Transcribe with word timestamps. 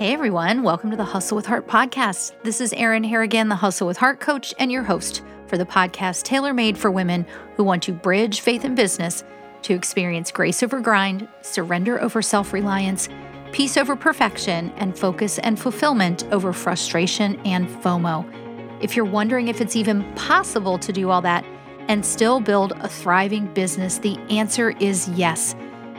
Hey 0.00 0.14
everyone, 0.14 0.62
welcome 0.62 0.90
to 0.92 0.96
the 0.96 1.04
Hustle 1.04 1.36
with 1.36 1.44
Heart 1.44 1.66
podcast. 1.66 2.32
This 2.42 2.62
is 2.62 2.72
Erin 2.72 3.04
Harrigan, 3.04 3.50
the 3.50 3.54
Hustle 3.54 3.86
with 3.86 3.98
Heart 3.98 4.18
coach 4.18 4.54
and 4.58 4.72
your 4.72 4.82
host 4.82 5.20
for 5.46 5.58
the 5.58 5.66
podcast 5.66 6.22
tailor 6.22 6.54
made 6.54 6.78
for 6.78 6.90
women 6.90 7.26
who 7.54 7.64
want 7.64 7.82
to 7.82 7.92
bridge 7.92 8.40
faith 8.40 8.64
and 8.64 8.74
business 8.74 9.24
to 9.60 9.74
experience 9.74 10.32
grace 10.32 10.62
over 10.62 10.80
grind, 10.80 11.28
surrender 11.42 12.00
over 12.00 12.22
self 12.22 12.54
reliance, 12.54 13.10
peace 13.52 13.76
over 13.76 13.94
perfection, 13.94 14.72
and 14.78 14.98
focus 14.98 15.38
and 15.40 15.60
fulfillment 15.60 16.24
over 16.32 16.54
frustration 16.54 17.38
and 17.44 17.68
FOMO. 17.68 18.24
If 18.82 18.96
you're 18.96 19.04
wondering 19.04 19.48
if 19.48 19.60
it's 19.60 19.76
even 19.76 20.10
possible 20.14 20.78
to 20.78 20.94
do 20.94 21.10
all 21.10 21.20
that 21.20 21.44
and 21.88 22.06
still 22.06 22.40
build 22.40 22.72
a 22.80 22.88
thriving 22.88 23.52
business, 23.52 23.98
the 23.98 24.16
answer 24.30 24.70
is 24.80 25.10
yes. 25.10 25.54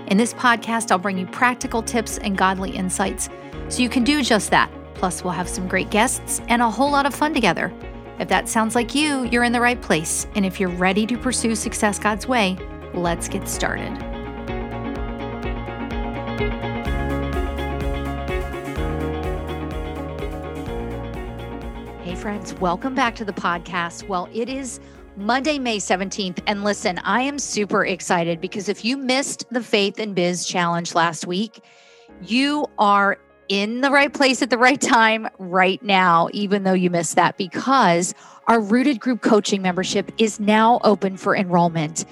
In 0.08 0.18
this 0.18 0.34
podcast, 0.34 0.90
I'll 0.90 0.98
bring 0.98 1.20
you 1.20 1.28
practical 1.28 1.84
tips 1.84 2.18
and 2.18 2.36
godly 2.36 2.72
insights 2.72 3.30
so 3.72 3.82
you 3.82 3.88
can 3.88 4.04
do 4.04 4.22
just 4.22 4.52
that. 4.52 4.70
Plus, 4.96 5.24
we'll 5.24 5.32
have 5.32 5.48
some 5.48 5.68
great 5.68 5.90
guests 5.90 6.42
and 6.50 6.62
a 6.62 6.70
whole 6.70 6.92
lot 6.92 7.06
of 7.06 7.16
fun 7.16 7.34
together. 7.34 7.74
If 8.20 8.28
that 8.28 8.50
sounds 8.50 8.76
like 8.76 8.94
you, 8.94 9.24
you're 9.32 9.46
in 9.46 9.54
the 9.54 9.62
right 9.62 9.82
place. 9.82 10.28
And 10.36 10.46
if 10.46 10.60
you're 10.60 10.70
ready 10.70 11.08
to 11.08 11.18
pursue 11.18 11.56
success 11.56 11.98
God's 11.98 12.28
way, 12.28 12.58
let's 12.94 13.30
get 13.30 13.48
started. 13.48 13.98
Hey, 22.04 22.16
friends, 22.16 22.54
welcome 22.56 22.94
back 22.94 23.16
to 23.16 23.26
the 23.26 23.34
podcast. 23.34 24.06
Well, 24.10 24.28
it 24.34 24.50
is 24.50 24.82
Monday, 25.16 25.58
May 25.58 25.78
17th. 25.78 26.40
And 26.46 26.66
listen, 26.66 27.00
I 27.00 27.22
am 27.22 27.40
super 27.40 27.86
excited 27.86 28.42
because 28.42 28.68
if 28.68 28.84
you 28.84 28.98
missed 28.98 29.46
the 29.50 29.64
Faith 29.64 29.98
and 29.98 30.14
Biz 30.14 30.46
Challenge 30.46 30.94
last 30.94 31.26
week, 31.26 31.64
you 32.22 32.68
are 32.78 33.18
in 33.52 33.82
the 33.82 33.92
right 33.92 34.14
place 34.14 34.42
at 34.42 34.50
the 34.50 34.58
right 34.58 34.80
time 34.80 35.28
right 35.38 35.84
now, 35.84 36.30
even 36.32 36.64
though 36.64 36.72
you 36.72 36.90
missed 36.90 37.18
that, 37.18 37.36
because 37.36 38.14
our 38.48 38.62
Rooted 38.62 39.02
Group 39.02 39.22
Coaching 39.22 39.62
membership 39.62 40.10
is 40.18 40.40
now 40.40 40.80
open 40.86 41.18
for 41.18 41.36
enrollment. 41.36 42.06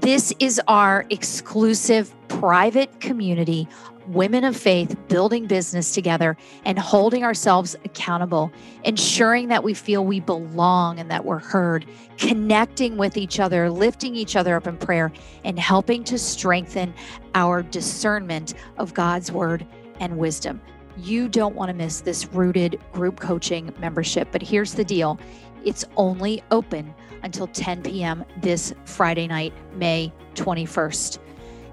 This 0.00 0.34
is 0.40 0.60
our 0.66 1.06
exclusive 1.10 2.12
private 2.26 2.98
community, 2.98 3.68
women 4.08 4.42
of 4.42 4.56
faith 4.56 4.96
building 5.06 5.46
business 5.46 5.94
together 5.94 6.36
and 6.64 6.76
holding 6.76 7.22
ourselves 7.22 7.76
accountable, 7.84 8.50
ensuring 8.82 9.46
that 9.46 9.62
we 9.62 9.74
feel 9.74 10.04
we 10.04 10.18
belong 10.18 10.98
and 10.98 11.08
that 11.08 11.24
we're 11.24 11.38
heard, 11.38 11.86
connecting 12.18 12.96
with 12.96 13.16
each 13.16 13.38
other, 13.38 13.70
lifting 13.70 14.16
each 14.16 14.34
other 14.34 14.56
up 14.56 14.66
in 14.66 14.76
prayer, 14.76 15.12
and 15.44 15.56
helping 15.56 16.02
to 16.02 16.18
strengthen 16.18 16.92
our 17.36 17.62
discernment 17.62 18.54
of 18.76 18.92
God's 18.92 19.30
word 19.30 19.64
and 20.00 20.18
wisdom. 20.18 20.60
You 20.96 21.28
don't 21.28 21.54
want 21.54 21.70
to 21.70 21.74
miss 21.74 22.00
this 22.00 22.26
rooted 22.26 22.80
group 22.92 23.20
coaching 23.20 23.72
membership. 23.78 24.28
But 24.32 24.42
here's 24.42 24.74
the 24.74 24.84
deal 24.84 25.18
it's 25.64 25.84
only 25.96 26.42
open 26.50 26.94
until 27.22 27.46
10 27.48 27.82
p.m. 27.82 28.24
this 28.38 28.74
Friday 28.84 29.26
night, 29.26 29.52
May 29.76 30.12
21st. 30.34 31.18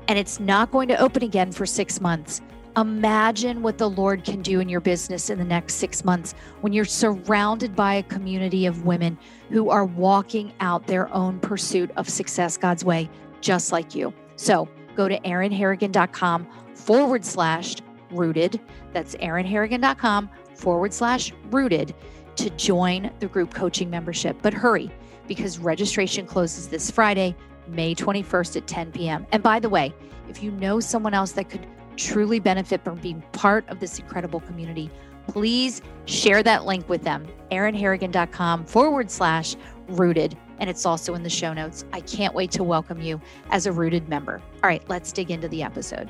And 0.08 0.18
it's 0.18 0.40
not 0.40 0.72
going 0.72 0.88
to 0.90 0.98
open 1.00 1.24
again 1.24 1.52
for 1.52 1.66
six 1.66 2.00
months. 2.02 2.42
Imagine 2.78 3.64
what 3.64 3.80
the 3.80 3.90
Lord 3.90 4.24
can 4.24 4.42
do 4.42 4.59
in 4.59 4.70
your 4.70 4.82
business 4.82 5.31
in 5.31 5.40
the 5.40 5.46
next 5.46 5.76
six 5.76 6.06
months 6.06 6.36
when 6.62 6.74
you're 6.74 6.86
surrounded 6.86 7.76
by 7.76 7.96
a 7.96 8.04
community 8.04 8.68
of 8.68 8.86
women 8.86 9.18
who 9.50 9.70
are 9.72 9.86
walking 9.86 10.54
out 10.59 10.86
their 10.86 11.12
own 11.12 11.40
pursuit 11.40 11.90
of 11.98 12.08
success 12.08 12.56
God's 12.56 12.86
way, 12.86 13.09
just 13.42 13.72
like 13.72 13.96
you. 13.96 14.14
So 14.36 14.70
go 14.96 15.08
to 15.08 15.20
erinharrigan.com 15.22 16.48
forward 16.76 17.26
slash 17.26 17.78
rooted. 18.11 18.59
That's 18.94 19.16
erinharrigan.com 19.16 20.30
forward 20.55 20.94
slash 20.94 21.33
rooted 21.50 21.94
to 22.38 22.50
join 22.52 23.11
the 23.19 23.27
group 23.27 23.53
coaching 23.53 23.89
membership. 23.89 24.38
But 24.41 24.53
hurry 24.53 24.91
because 25.28 25.59
registration 25.59 26.25
closes 26.25 26.67
this 26.67 26.90
Friday, 26.90 27.35
May 27.67 27.94
21st 27.94 28.57
at 28.57 28.67
10 28.67 28.91
p.m. 28.91 29.28
And 29.31 29.44
by 29.44 29.59
the 29.59 29.69
way, 29.69 29.94
if 30.29 30.41
you 30.41 30.51
know 30.51 30.79
someone 30.79 31.13
else 31.13 31.34
that 31.34 31.50
could 31.50 31.66
truly 31.97 32.40
benefit 32.40 32.84
from 32.84 32.97
being 33.00 33.22
part 33.34 33.67
of 33.69 33.79
this 33.79 34.00
incredible 34.00 34.40
community, 34.41 34.90
please 35.28 35.81
share 36.06 36.44
that 36.44 36.66
link 36.66 36.88
with 36.88 37.03
them. 37.03 37.25
erinharrigan.com 37.51 38.66
forward 38.66 39.12
slash 39.12 39.56
rooted. 39.90 40.38
And 40.59 40.69
it's 40.69 40.85
also 40.85 41.13
in 41.13 41.23
the 41.23 41.29
show 41.29 41.53
notes. 41.53 41.85
I 41.91 42.01
can't 42.01 42.34
wait 42.34 42.51
to 42.51 42.63
welcome 42.63 43.01
you 43.01 43.22
as 43.51 43.66
a 43.66 43.72
rooted 43.72 44.07
member. 44.09 44.41
All 44.63 44.69
right, 44.69 44.88
let's 44.90 45.12
dig 45.12 45.29
into 45.31 45.47
the 45.47 45.62
episode. 45.62 46.09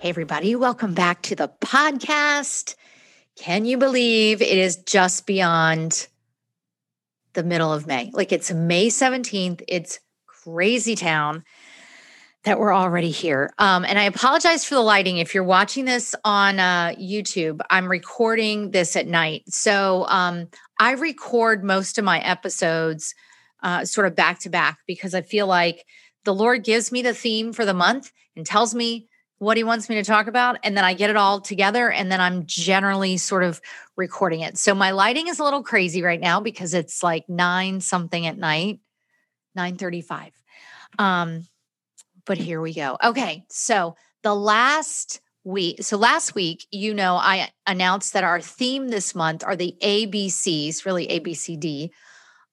Hey, 0.00 0.08
everybody, 0.08 0.56
welcome 0.56 0.94
back 0.94 1.20
to 1.24 1.36
the 1.36 1.52
podcast. 1.60 2.74
Can 3.36 3.66
you 3.66 3.76
believe 3.76 4.40
it 4.40 4.56
is 4.56 4.76
just 4.76 5.26
beyond 5.26 6.08
the 7.34 7.42
middle 7.42 7.70
of 7.70 7.86
May? 7.86 8.10
Like 8.14 8.32
it's 8.32 8.50
May 8.50 8.86
17th. 8.86 9.60
It's 9.68 10.00
crazy 10.26 10.94
town 10.94 11.44
that 12.44 12.58
we're 12.58 12.74
already 12.74 13.10
here. 13.10 13.52
Um, 13.58 13.84
and 13.84 13.98
I 13.98 14.04
apologize 14.04 14.64
for 14.64 14.74
the 14.74 14.80
lighting. 14.80 15.18
If 15.18 15.34
you're 15.34 15.44
watching 15.44 15.84
this 15.84 16.14
on 16.24 16.58
uh, 16.58 16.94
YouTube, 16.98 17.60
I'm 17.68 17.90
recording 17.90 18.70
this 18.70 18.96
at 18.96 19.06
night. 19.06 19.42
So 19.48 20.06
um, 20.08 20.48
I 20.78 20.92
record 20.92 21.62
most 21.62 21.98
of 21.98 22.06
my 22.06 22.20
episodes 22.20 23.14
uh, 23.62 23.84
sort 23.84 24.06
of 24.06 24.16
back 24.16 24.38
to 24.40 24.48
back 24.48 24.78
because 24.86 25.14
I 25.14 25.20
feel 25.20 25.46
like 25.46 25.84
the 26.24 26.34
Lord 26.34 26.64
gives 26.64 26.90
me 26.90 27.02
the 27.02 27.12
theme 27.12 27.52
for 27.52 27.66
the 27.66 27.74
month 27.74 28.12
and 28.34 28.46
tells 28.46 28.74
me 28.74 29.09
what 29.40 29.56
he 29.56 29.64
wants 29.64 29.88
me 29.88 29.94
to 29.96 30.04
talk 30.04 30.26
about 30.26 30.58
and 30.62 30.76
then 30.76 30.84
I 30.84 30.92
get 30.92 31.08
it 31.08 31.16
all 31.16 31.40
together 31.40 31.90
and 31.90 32.12
then 32.12 32.20
I'm 32.20 32.44
generally 32.44 33.16
sort 33.16 33.42
of 33.42 33.58
recording 33.96 34.40
it. 34.40 34.58
So 34.58 34.74
my 34.74 34.90
lighting 34.90 35.28
is 35.28 35.38
a 35.38 35.44
little 35.44 35.62
crazy 35.62 36.02
right 36.02 36.20
now 36.20 36.40
because 36.40 36.74
it's 36.74 37.02
like 37.02 37.26
9 37.26 37.80
something 37.80 38.26
at 38.26 38.36
night, 38.36 38.80
9:35. 39.58 40.32
Um 40.98 41.46
but 42.26 42.36
here 42.36 42.60
we 42.60 42.74
go. 42.74 42.98
Okay, 43.02 43.44
so 43.48 43.96
the 44.22 44.34
last 44.34 45.20
week 45.42 45.82
so 45.82 45.96
last 45.96 46.34
week 46.34 46.66
you 46.70 46.92
know 46.92 47.14
I 47.16 47.48
announced 47.66 48.12
that 48.12 48.24
our 48.24 48.42
theme 48.42 48.88
this 48.88 49.14
month 49.14 49.42
are 49.42 49.56
the 49.56 49.74
ABCs, 49.80 50.84
really 50.84 51.06
ABCD 51.08 51.88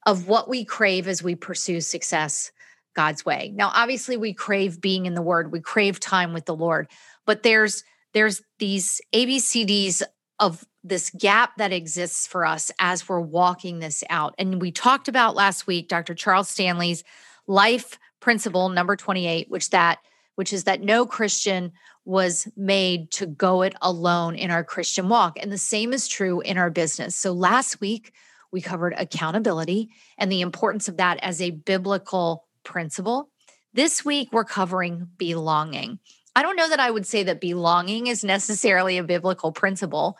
of 0.06 0.30
what 0.30 0.48
we 0.48 0.64
crave 0.64 1.10
as 1.10 1.22
we 1.22 1.36
pursue 1.36 1.82
success 1.82 2.54
God's 2.98 3.24
way. 3.24 3.54
Now, 3.56 3.72
obviously, 3.76 4.18
we 4.18 4.34
crave 4.34 4.82
being 4.82 5.06
in 5.06 5.14
the 5.14 5.22
Word, 5.22 5.52
we 5.52 5.62
crave 5.62 6.00
time 6.00 6.34
with 6.34 6.46
the 6.46 6.56
Lord, 6.56 6.90
but 7.28 7.44
there's 7.44 7.84
there's 8.14 8.42
these 8.58 9.00
ABCDs 9.14 10.02
of 10.40 10.66
this 10.84 11.12
gap 11.12 11.52
that 11.58 11.72
exists 11.72 12.26
for 12.26 12.44
us 12.44 12.72
as 12.80 13.08
we're 13.08 13.20
walking 13.20 13.78
this 13.78 14.04
out. 14.10 14.34
And 14.40 14.60
we 14.60 14.72
talked 14.72 15.08
about 15.08 15.36
last 15.36 15.68
week 15.68 15.88
Dr. 15.88 16.16
Charles 16.16 16.50
Stanley's 16.50 17.04
life 17.46 18.00
principle 18.20 18.70
number 18.70 18.96
28, 18.96 19.50
which 19.50 19.70
that 19.70 20.00
which 20.34 20.52
is 20.52 20.64
that 20.64 20.82
no 20.82 21.06
Christian 21.06 21.74
was 22.06 22.48
made 22.56 23.12
to 23.12 23.28
go 23.28 23.62
it 23.62 23.76
alone 23.82 24.36
in 24.36 24.50
our 24.50 24.64
Christian 24.64 25.08
walk. 25.10 25.38
And 25.40 25.52
the 25.52 25.58
same 25.58 25.94
is 25.94 26.08
true 26.08 26.42
in 26.42 26.58
our 26.58 26.72
business. 26.72 27.16
So 27.16 27.32
last 27.32 27.80
week 27.80 28.14
we 28.52 28.62
covered 28.62 28.94
accountability 28.98 29.90
and 30.18 30.32
the 30.32 30.42
importance 30.42 30.88
of 30.88 30.98
that 30.98 31.20
as 31.22 31.42
a 31.42 31.52
biblical 31.52 32.47
principle. 32.68 33.30
This 33.74 34.06
week, 34.06 34.30
we're 34.32 34.44
covering 34.44 35.08
belonging. 35.18 36.00
I 36.36 36.44
don't 36.44 36.56
know 36.56 36.70
that 36.70 36.80
I 36.80 36.92
would 36.92 37.08
say 37.08 37.24
that 37.24 37.42
belonging 37.42 38.08
is 38.08 38.24
necessarily 38.24 38.98
a 38.98 39.04
biblical 39.04 39.52
principle. 39.52 40.18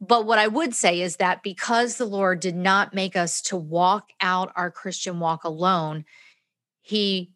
But 0.00 0.24
what 0.24 0.38
I 0.38 0.46
would 0.46 0.74
say 0.74 1.02
is 1.02 1.16
that 1.16 1.42
because 1.42 1.96
the 1.96 2.06
Lord 2.06 2.40
did 2.40 2.56
not 2.56 2.94
make 2.94 3.16
us 3.16 3.42
to 3.42 3.56
walk 3.56 4.10
out 4.20 4.50
our 4.56 4.70
Christian 4.70 5.20
walk 5.20 5.44
alone, 5.44 6.06
He 6.80 7.32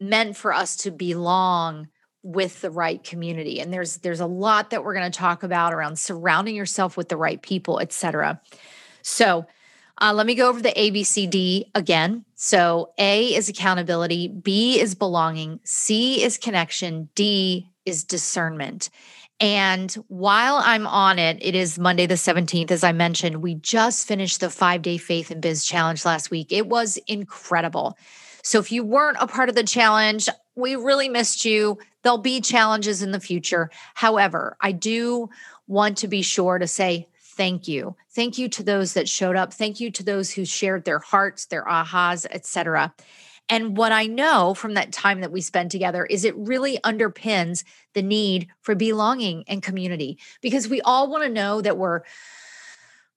meant 0.00 0.36
for 0.36 0.52
us 0.52 0.76
to 0.78 0.90
belong 0.90 1.88
with 2.24 2.62
the 2.62 2.70
right 2.70 3.04
community. 3.04 3.60
And 3.60 3.72
there's 3.72 3.98
there's 3.98 4.20
a 4.20 4.26
lot 4.26 4.70
that 4.70 4.82
we're 4.82 4.94
going 4.94 5.10
to 5.10 5.16
talk 5.16 5.42
about 5.42 5.74
around 5.74 5.98
surrounding 5.98 6.56
yourself 6.56 6.96
with 6.96 7.08
the 7.08 7.16
right 7.16 7.40
people, 7.40 7.78
etc. 7.78 8.40
So 9.02 9.46
uh, 10.00 10.12
let 10.12 10.26
me 10.26 10.34
go 10.34 10.48
over 10.48 10.60
the 10.60 10.72
ABCD 10.72 11.70
again. 11.74 12.24
So 12.34 12.92
A 12.98 13.34
is 13.34 13.48
accountability, 13.48 14.28
B 14.28 14.80
is 14.80 14.94
belonging, 14.94 15.60
C 15.64 16.22
is 16.22 16.38
connection, 16.38 17.08
D 17.14 17.70
is 17.84 18.04
discernment. 18.04 18.90
And 19.40 19.92
while 20.08 20.60
I'm 20.62 20.86
on 20.86 21.18
it, 21.18 21.38
it 21.40 21.54
is 21.54 21.78
Monday 21.78 22.06
the 22.06 22.14
17th. 22.14 22.70
As 22.70 22.84
I 22.84 22.92
mentioned, 22.92 23.42
we 23.42 23.56
just 23.56 24.06
finished 24.06 24.40
the 24.40 24.50
five 24.50 24.82
day 24.82 24.96
faith 24.96 25.30
and 25.30 25.42
biz 25.42 25.64
challenge 25.64 26.04
last 26.04 26.30
week. 26.30 26.48
It 26.50 26.66
was 26.66 26.98
incredible. 27.06 27.96
So 28.42 28.58
if 28.58 28.70
you 28.70 28.84
weren't 28.84 29.16
a 29.20 29.26
part 29.26 29.48
of 29.48 29.54
the 29.54 29.64
challenge, 29.64 30.28
we 30.54 30.76
really 30.76 31.08
missed 31.08 31.44
you. 31.44 31.78
There'll 32.02 32.18
be 32.18 32.40
challenges 32.40 33.02
in 33.02 33.10
the 33.10 33.20
future. 33.20 33.70
However, 33.94 34.56
I 34.60 34.72
do 34.72 35.30
want 35.66 35.98
to 35.98 36.08
be 36.08 36.22
sure 36.22 36.58
to 36.58 36.66
say 36.66 37.08
thank 37.36 37.68
you. 37.68 37.96
Thank 38.10 38.38
you 38.38 38.48
to 38.50 38.62
those 38.62 38.94
that 38.94 39.08
showed 39.08 39.36
up. 39.36 39.52
Thank 39.52 39.80
you 39.80 39.90
to 39.92 40.02
those 40.02 40.32
who 40.32 40.44
shared 40.44 40.84
their 40.84 40.98
hearts, 40.98 41.46
their 41.46 41.64
ahas, 41.64 42.26
etc. 42.30 42.94
And 43.48 43.76
what 43.76 43.92
I 43.92 44.06
know 44.06 44.54
from 44.54 44.74
that 44.74 44.92
time 44.92 45.20
that 45.20 45.32
we 45.32 45.40
spend 45.40 45.70
together 45.70 46.06
is 46.06 46.24
it 46.24 46.36
really 46.36 46.78
underpins 46.78 47.64
the 47.92 48.02
need 48.02 48.48
for 48.62 48.74
belonging 48.74 49.44
and 49.46 49.62
community 49.62 50.18
because 50.40 50.68
we 50.68 50.80
all 50.80 51.10
want 51.10 51.24
to 51.24 51.28
know 51.28 51.60
that 51.60 51.76
we're 51.76 52.02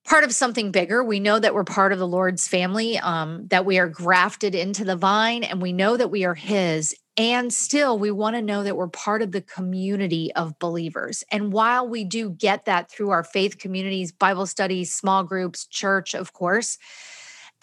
part 0.05 0.23
of 0.23 0.33
something 0.33 0.71
bigger. 0.71 1.03
We 1.03 1.19
know 1.19 1.39
that 1.39 1.53
we're 1.53 1.63
part 1.63 1.93
of 1.93 1.99
the 1.99 2.07
Lord's 2.07 2.47
family, 2.47 2.97
um, 2.97 3.47
that 3.47 3.65
we 3.65 3.77
are 3.77 3.89
grafted 3.89 4.55
into 4.55 4.83
the 4.83 4.95
vine, 4.95 5.43
and 5.43 5.61
we 5.61 5.73
know 5.73 5.97
that 5.97 6.11
we 6.11 6.25
are 6.25 6.35
His. 6.35 6.95
And 7.17 7.51
still, 7.51 7.97
we 7.97 8.11
want 8.11 8.35
to 8.35 8.43
know 8.43 8.61
that 8.61 8.77
we're 8.77 8.87
part 8.87 9.23
of 9.23 9.31
the 9.31 9.41
community 9.41 10.31
of 10.35 10.59
believers. 10.59 11.23
And 11.31 11.51
while 11.51 11.87
we 11.89 12.03
do 12.03 12.29
get 12.29 12.65
that 12.65 12.91
through 12.91 13.09
our 13.09 13.23
faith 13.23 13.57
communities, 13.57 14.11
Bible 14.11 14.45
studies, 14.45 14.93
small 14.93 15.23
groups, 15.23 15.65
church, 15.65 16.13
of 16.13 16.33
course, 16.33 16.77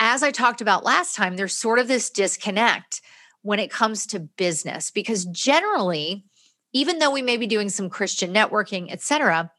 as 0.00 0.24
I 0.24 0.32
talked 0.32 0.60
about 0.60 0.84
last 0.84 1.14
time, 1.14 1.36
there's 1.36 1.54
sort 1.54 1.78
of 1.78 1.86
this 1.86 2.10
disconnect 2.10 3.00
when 3.42 3.60
it 3.60 3.70
comes 3.70 4.06
to 4.08 4.18
business 4.18 4.90
because 4.90 5.24
generally, 5.26 6.24
even 6.72 6.98
though 6.98 7.12
we 7.12 7.22
may 7.22 7.36
be 7.36 7.46
doing 7.46 7.68
some 7.68 7.88
Christian 7.88 8.34
networking, 8.34 8.88
et 8.90 9.02
cetera, 9.02 9.52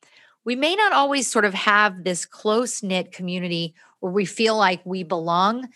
we 0.44 0.57
may 0.57 0.75
not 0.75 0.92
always 0.92 1.31
sort 1.31 1.45
of 1.45 1.53
have 1.53 2.03
this 2.03 2.25
close 2.25 2.83
knit 2.83 3.13
community 3.13 3.74
where 4.01 4.12
we 4.12 4.25
feel 4.25 4.57
like 4.57 4.86
we 4.86 5.03
belong 5.03 5.69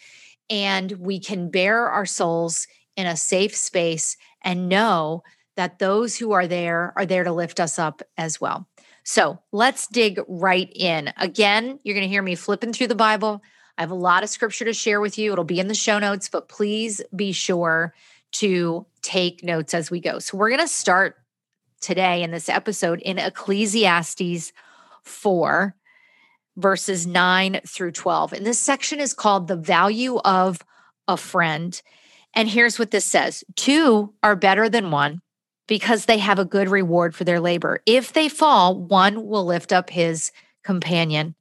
and 0.49 0.91
we 0.93 1.19
can 1.19 1.49
bare 1.49 1.87
our 1.87 2.05
souls 2.05 2.67
in 2.99 3.07
a 3.07 3.15
safe 3.15 3.55
space 3.55 4.17
and 4.43 4.67
know 4.67 5.23
that 5.55 5.79
those 5.79 6.17
who 6.17 6.33
are 6.33 6.47
there 6.47 6.93
are 6.95 7.05
there 7.05 7.23
to 7.23 7.31
lift 7.31 7.59
us 7.59 7.79
up 7.79 8.01
as 8.17 8.41
well. 8.41 8.67
So 9.03 9.39
let's 9.51 9.87
dig 9.87 10.19
right 10.27 10.69
in. 10.75 11.13
Again, 11.17 11.79
you're 11.83 11.95
going 11.95 12.05
to 12.05 12.11
hear 12.11 12.21
me 12.21 12.35
flipping 12.35 12.73
through 12.73 12.87
the 12.87 12.95
Bible. 12.95 13.41
I 13.77 13.81
have 13.81 13.91
a 13.91 13.95
lot 13.95 14.23
of 14.23 14.29
scripture 14.29 14.65
to 14.65 14.73
share 14.73 14.99
with 14.99 15.17
you. 15.17 15.31
It'll 15.31 15.45
be 15.45 15.61
in 15.61 15.69
the 15.69 15.73
show 15.73 15.97
notes, 15.97 16.27
but 16.27 16.49
please 16.49 17.01
be 17.15 17.31
sure 17.31 17.93
to 18.33 18.85
take 19.01 19.43
notes 19.43 19.73
as 19.73 19.89
we 19.89 20.01
go. 20.01 20.19
So 20.19 20.37
we're 20.37 20.49
going 20.49 20.59
to 20.59 20.67
start 20.67 21.15
today 21.79 22.21
in 22.21 22.31
this 22.31 22.49
episode 22.49 22.99
in 22.99 23.17
Ecclesiastes 23.17 24.51
4, 25.03 25.75
verses 26.57 27.07
9 27.07 27.61
through 27.65 27.91
12. 27.91 28.33
And 28.33 28.45
this 28.45 28.59
section 28.59 28.99
is 28.99 29.13
called 29.13 29.47
The 29.47 29.55
Value 29.55 30.17
of 30.17 30.59
a 31.07 31.15
Friend. 31.15 31.81
And 32.33 32.49
here's 32.49 32.79
what 32.79 32.91
this 32.91 33.05
says 33.05 33.43
Two 33.55 34.13
are 34.23 34.35
better 34.35 34.69
than 34.69 34.91
one 34.91 35.21
because 35.67 36.05
they 36.05 36.17
have 36.17 36.39
a 36.39 36.45
good 36.45 36.69
reward 36.69 37.15
for 37.15 37.23
their 37.23 37.39
labor. 37.39 37.81
If 37.85 38.11
they 38.11 38.27
fall, 38.27 38.75
one 38.75 39.27
will 39.27 39.45
lift 39.45 39.71
up 39.71 39.89
his 39.89 40.31
companion. 40.63 41.35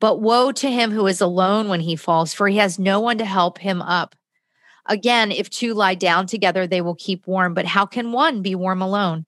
But 0.00 0.20
woe 0.20 0.52
to 0.52 0.70
him 0.70 0.92
who 0.92 1.06
is 1.08 1.20
alone 1.20 1.68
when 1.68 1.80
he 1.80 1.96
falls, 1.96 2.32
for 2.32 2.46
he 2.46 2.58
has 2.58 2.78
no 2.78 3.00
one 3.00 3.18
to 3.18 3.24
help 3.24 3.58
him 3.58 3.82
up. 3.82 4.14
Again, 4.86 5.32
if 5.32 5.50
two 5.50 5.74
lie 5.74 5.96
down 5.96 6.26
together, 6.26 6.66
they 6.66 6.80
will 6.80 6.94
keep 6.94 7.26
warm. 7.26 7.52
But 7.52 7.66
how 7.66 7.84
can 7.84 8.12
one 8.12 8.42
be 8.42 8.54
warm 8.54 8.80
alone? 8.80 9.26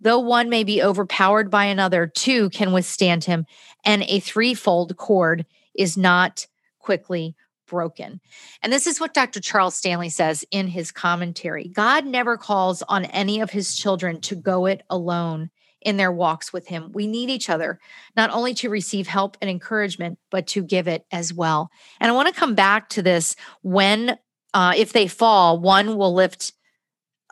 Though 0.00 0.20
one 0.20 0.48
may 0.48 0.62
be 0.62 0.82
overpowered 0.82 1.50
by 1.50 1.64
another, 1.64 2.06
two 2.06 2.50
can 2.50 2.72
withstand 2.72 3.24
him, 3.24 3.46
and 3.84 4.04
a 4.04 4.20
threefold 4.20 4.96
cord 4.96 5.44
is 5.74 5.96
not 5.96 6.46
quickly 6.78 7.34
broken. 7.66 8.20
And 8.62 8.72
this 8.72 8.86
is 8.86 9.00
what 9.00 9.14
Dr. 9.14 9.40
Charles 9.40 9.74
Stanley 9.74 10.08
says 10.08 10.44
in 10.50 10.68
his 10.68 10.92
commentary 10.92 11.68
God 11.68 12.06
never 12.06 12.36
calls 12.36 12.82
on 12.82 13.04
any 13.06 13.40
of 13.40 13.50
his 13.50 13.76
children 13.76 14.20
to 14.22 14.34
go 14.34 14.66
it 14.66 14.82
alone 14.88 15.50
in 15.82 15.96
their 15.96 16.10
walks 16.10 16.52
with 16.52 16.66
him. 16.66 16.90
We 16.92 17.06
need 17.06 17.30
each 17.30 17.48
other, 17.48 17.78
not 18.16 18.30
only 18.30 18.54
to 18.54 18.68
receive 18.68 19.06
help 19.06 19.36
and 19.40 19.48
encouragement, 19.48 20.18
but 20.30 20.48
to 20.48 20.62
give 20.62 20.88
it 20.88 21.06
as 21.12 21.32
well. 21.32 21.70
And 22.00 22.10
I 22.10 22.14
want 22.14 22.28
to 22.28 22.34
come 22.34 22.54
back 22.56 22.88
to 22.90 23.02
this 23.02 23.36
when, 23.62 24.18
uh, 24.52 24.74
if 24.76 24.92
they 24.92 25.06
fall, 25.06 25.60
one 25.60 25.96
will 25.96 26.12
lift 26.12 26.54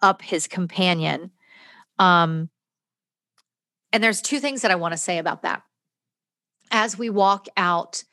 up 0.03 0.23
his 0.23 0.47
companion. 0.47 1.33
Um, 1.99 2.51
and 3.93 4.03
there's 4.05 4.21
two 4.21 4.39
things 4.39 4.63
that 4.63 4.71
I 4.71 4.77
want 4.77 4.93
to 4.93 4.99
say 4.99 5.19
about 5.19 5.43
that. 5.43 5.63
As 6.71 6.99
we 6.99 7.11
walk 7.11 7.47
out 7.57 8.05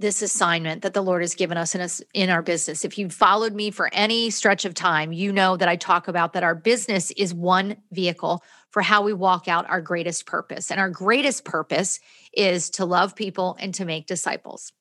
this 0.00 0.22
assignment 0.22 0.82
that 0.82 0.94
the 0.94 1.02
Lord 1.02 1.22
has 1.22 1.34
given 1.34 1.56
us 1.56 1.74
in 1.74 1.80
us 1.80 2.02
in 2.14 2.30
our 2.30 2.42
business. 2.42 2.84
If 2.84 2.98
you've 2.98 3.12
followed 3.12 3.54
me 3.54 3.70
for 3.70 3.90
any 3.92 4.30
stretch 4.30 4.64
of 4.64 4.74
time, 4.74 5.12
you 5.12 5.32
know 5.32 5.56
that 5.56 5.68
I 5.68 5.76
talk 5.76 6.08
about 6.08 6.32
that 6.32 6.42
our 6.42 6.54
business 6.54 7.10
is 7.12 7.34
one 7.34 7.76
vehicle 7.92 8.42
for 8.70 8.82
how 8.82 9.02
we 9.02 9.12
walk 9.12 9.46
out 9.46 9.68
our 9.68 9.80
greatest 9.80 10.26
purpose. 10.26 10.70
And 10.70 10.80
our 10.80 10.90
greatest 10.90 11.44
purpose 11.44 12.00
is 12.32 12.70
to 12.70 12.84
love 12.84 13.14
people 13.14 13.56
and 13.60 13.74
to 13.74 13.84
make 13.84 14.06
disciples. 14.06 14.72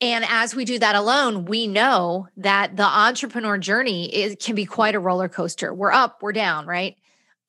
And 0.00 0.24
as 0.28 0.54
we 0.54 0.64
do 0.64 0.78
that 0.78 0.94
alone, 0.94 1.44
we 1.44 1.66
know 1.66 2.28
that 2.36 2.76
the 2.76 2.84
entrepreneur 2.84 3.58
journey 3.58 4.06
is, 4.14 4.36
can 4.40 4.54
be 4.54 4.64
quite 4.64 4.94
a 4.94 5.00
roller 5.00 5.28
coaster. 5.28 5.74
We're 5.74 5.92
up, 5.92 6.22
we're 6.22 6.32
down, 6.32 6.66
right? 6.66 6.96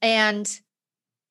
And 0.02 0.50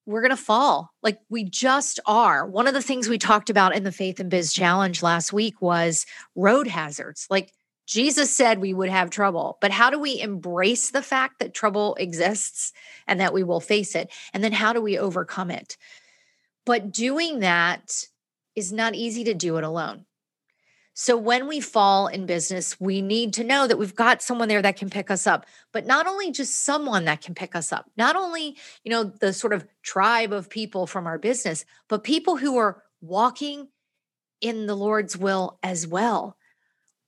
we're 0.08 0.22
going 0.22 0.30
to 0.30 0.36
fall. 0.36 0.90
Like 1.02 1.18
we 1.28 1.44
just 1.44 2.00
are. 2.06 2.46
One 2.46 2.66
of 2.66 2.72
the 2.72 2.82
things 2.82 3.08
we 3.08 3.18
talked 3.18 3.50
about 3.50 3.76
in 3.76 3.84
the 3.84 3.92
Faith 3.92 4.18
and 4.18 4.30
Biz 4.30 4.54
Challenge 4.54 5.02
last 5.02 5.34
week 5.34 5.60
was 5.60 6.06
road 6.34 6.66
hazards. 6.66 7.26
Like 7.28 7.52
Jesus 7.86 8.34
said 8.34 8.58
we 8.58 8.72
would 8.72 8.88
have 8.88 9.10
trouble, 9.10 9.58
but 9.60 9.70
how 9.70 9.90
do 9.90 9.98
we 9.98 10.18
embrace 10.18 10.90
the 10.90 11.02
fact 11.02 11.38
that 11.38 11.52
trouble 11.52 11.94
exists 11.96 12.72
and 13.06 13.20
that 13.20 13.34
we 13.34 13.44
will 13.44 13.60
face 13.60 13.94
it? 13.94 14.10
And 14.32 14.42
then 14.42 14.52
how 14.52 14.72
do 14.72 14.80
we 14.80 14.98
overcome 14.98 15.50
it? 15.50 15.76
But 16.64 16.90
doing 16.90 17.40
that 17.40 18.04
is 18.56 18.72
not 18.72 18.94
easy 18.94 19.24
to 19.24 19.34
do 19.34 19.58
it 19.58 19.64
alone. 19.64 20.06
So 21.00 21.16
when 21.16 21.46
we 21.46 21.60
fall 21.60 22.08
in 22.08 22.26
business, 22.26 22.80
we 22.80 23.02
need 23.02 23.32
to 23.34 23.44
know 23.44 23.68
that 23.68 23.78
we've 23.78 23.94
got 23.94 24.20
someone 24.20 24.48
there 24.48 24.60
that 24.62 24.76
can 24.76 24.90
pick 24.90 25.12
us 25.12 25.28
up, 25.28 25.46
but 25.72 25.86
not 25.86 26.08
only 26.08 26.32
just 26.32 26.64
someone 26.64 27.04
that 27.04 27.20
can 27.20 27.36
pick 27.36 27.54
us 27.54 27.72
up, 27.72 27.88
not 27.96 28.16
only, 28.16 28.56
you 28.82 28.90
know, 28.90 29.04
the 29.04 29.32
sort 29.32 29.52
of 29.52 29.64
tribe 29.84 30.32
of 30.32 30.50
people 30.50 30.88
from 30.88 31.06
our 31.06 31.16
business, 31.16 31.64
but 31.88 32.02
people 32.02 32.36
who 32.36 32.56
are 32.56 32.82
walking 33.00 33.68
in 34.40 34.66
the 34.66 34.74
Lord's 34.74 35.16
will 35.16 35.60
as 35.62 35.86
well. 35.86 36.36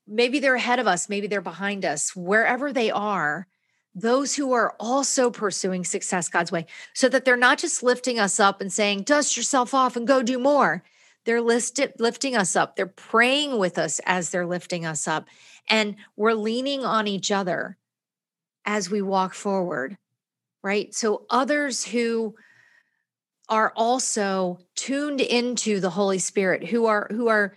Maybe 0.07 0.39
they're 0.39 0.55
ahead 0.55 0.79
of 0.79 0.87
us, 0.87 1.09
maybe 1.09 1.27
they're 1.27 1.41
behind 1.41 1.85
us, 1.85 2.15
wherever 2.15 2.73
they 2.73 2.93
are, 2.93 3.49
those 3.93 4.37
who 4.37 4.53
are 4.53 4.77
also 4.79 5.33
pursuing 5.33 5.85
success 5.85 6.29
God's 6.29 6.53
way, 6.53 6.67
so 6.95 7.09
that 7.09 7.25
they're 7.25 7.37
not 7.37 7.59
just 7.59 7.83
lifting 7.83 8.21
us 8.21 8.39
up 8.39 8.61
and 8.61 8.73
saying, 8.73 9.03
dust 9.03 9.37
yourself 9.37 9.75
off 9.75 9.97
and 9.97 10.07
go 10.07 10.23
do 10.23 10.39
more. 10.39 10.85
They're 11.31 11.41
listed, 11.41 11.93
lifting 12.01 12.35
us 12.35 12.57
up. 12.57 12.75
They're 12.75 12.89
praying 12.89 13.57
with 13.57 13.79
us 13.79 14.01
as 14.05 14.31
they're 14.31 14.49
lifting 14.49 14.85
us 14.85 15.07
up. 15.07 15.29
And 15.69 15.95
we're 16.17 16.35
leaning 16.35 16.85
on 16.85 17.07
each 17.07 17.31
other 17.31 17.77
as 18.65 18.91
we 18.91 19.01
walk 19.01 19.35
forward, 19.35 19.97
right? 20.61 20.93
So 20.93 21.27
others 21.31 21.85
who 21.85 22.35
are 23.49 23.73
also 23.77 24.59
tuned 24.75 25.21
into 25.21 25.79
the 25.79 25.91
Holy 25.91 26.19
Spirit, 26.19 26.67
who 26.67 26.87
are 26.87 27.07
who 27.13 27.29
are 27.29 27.57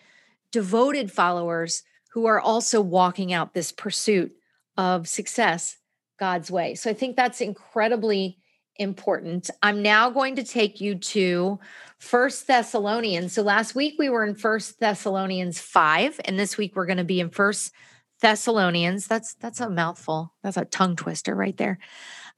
devoted 0.52 1.12
followers, 1.12 1.82
who 2.12 2.28
are 2.28 2.40
also 2.40 2.80
walking 2.80 3.34
out 3.34 3.56
this 3.56 3.72
pursuit 3.72 4.36
of 4.78 5.08
success 5.08 5.78
God's 6.20 6.52
way. 6.52 6.76
So 6.76 6.92
I 6.92 6.94
think 6.94 7.16
that's 7.16 7.42
incredibly 7.42 8.38
important. 8.78 9.50
I'm 9.62 9.82
now 9.82 10.10
going 10.10 10.36
to 10.38 10.44
take 10.44 10.82
you 10.82 10.96
to 10.96 11.60
First 12.00 12.48
Thessalonians. 12.48 13.34
So 13.34 13.44
last 13.44 13.76
week 13.76 13.96
we 13.98 14.10
were 14.10 14.26
in 14.26 14.36
First 14.36 14.80
Thessalonians 14.80 15.60
5 15.60 16.22
and 16.26 16.40
this 16.40 16.58
week 16.58 16.76
we're 16.76 16.86
going 16.86 16.98
to 16.98 17.04
be 17.04 17.20
in 17.20 17.30
First 17.30 17.74
Thessalonians. 18.22 19.08
That's 19.08 19.34
that's 19.36 19.60
a 19.60 19.70
mouthful. 19.70 20.34
That's 20.44 20.58
a 20.58 20.66
tongue 20.66 20.96
twister 20.96 21.36
right 21.36 21.58
there. 21.58 21.80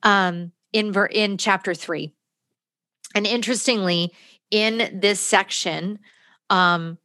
Um 0.03 0.51
in 0.73 0.93
in 1.11 1.37
chapter 1.37 1.73
3. 1.73 2.13
And 3.13 3.25
interestingly, 3.25 4.13
in 4.51 4.99
this 4.99 5.19
section 5.19 5.99
um 6.49 6.97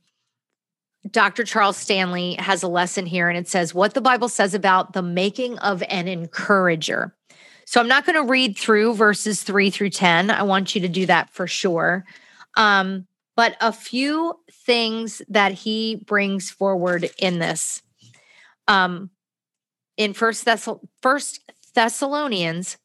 Dr. 1.10 1.44
Charles 1.44 1.78
Stanley 1.78 2.34
has 2.34 2.62
a 2.62 2.68
lesson 2.68 3.06
here, 3.06 3.28
and 3.30 3.38
it 3.38 3.48
says 3.48 3.74
what 3.74 3.94
the 3.94 4.02
Bible 4.02 4.28
says 4.28 4.52
about 4.52 4.92
the 4.92 5.02
making 5.02 5.58
of 5.60 5.82
an 5.88 6.08
encourager. 6.08 7.16
So 7.70 7.80
I'm 7.80 7.86
not 7.86 8.04
going 8.04 8.16
to 8.16 8.28
read 8.28 8.58
through 8.58 8.94
verses 8.94 9.44
three 9.44 9.70
through 9.70 9.90
10. 9.90 10.28
I 10.28 10.42
want 10.42 10.74
you 10.74 10.80
to 10.80 10.88
do 10.88 11.06
that 11.06 11.30
for 11.30 11.46
sure. 11.46 12.04
Um, 12.56 13.06
but 13.36 13.56
a 13.60 13.72
few 13.72 14.40
things 14.50 15.22
that 15.28 15.52
he 15.52 15.94
brings 15.94 16.50
forward 16.50 17.08
in 17.16 17.38
this. 17.38 17.80
Um, 18.66 19.10
in 19.96 20.14
First, 20.14 20.48
First 21.00 21.52
Thessalonians 21.72 22.76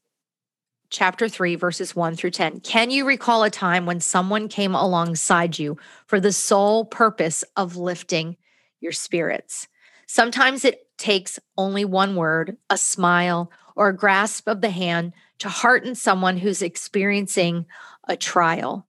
chapter 0.92 1.28
3 1.28 1.56
verses 1.56 1.96
1 1.96 2.16
through 2.16 2.30
10 2.30 2.60
can 2.60 2.92
you 2.92 3.06
recall 3.06 3.42
a 3.42 3.50
time 3.50 3.88
when 3.88 4.00
someone 4.00 4.48
came 4.48 4.76
alongside 4.76 5.58
you 5.58 5.76
for 6.06 6.20
the 6.20 6.32
sole 6.32 6.86
purpose 6.86 7.44
of 7.58 7.76
lifting 7.76 8.38
your 8.82 8.92
spirits 8.92 9.68
sometimes 10.06 10.64
it 10.64 10.88
takes 11.00 11.40
only 11.58 11.84
one 11.84 12.16
word 12.16 12.56
a 12.70 12.78
smile 12.78 13.52
or 13.76 13.90
a 13.90 13.96
grasp 13.96 14.48
of 14.48 14.62
the 14.62 14.70
hand 14.70 15.14
to 15.40 15.50
hearten 15.50 15.96
someone 15.96 16.38
who's 16.38 16.62
experiencing 16.62 17.66
a 18.08 18.16
trial. 18.16 18.88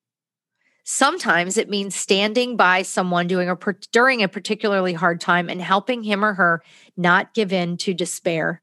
Sometimes 0.85 1.57
it 1.57 1.69
means 1.69 1.97
standing 1.97 2.57
by 2.57 2.83
someone 2.83 3.27
a 3.27 3.57
during 3.91 4.23
a 4.23 4.29
particularly 4.29 4.93
hard 4.93 5.21
time 5.21 5.49
and 5.49 5.61
helping 5.61 6.05
him 6.05 6.25
or 6.25 6.35
her 6.35 6.63
not 6.97 7.35
give 7.35 7.53
in 7.53 7.77
to 7.79 7.93
despair. 7.93 8.63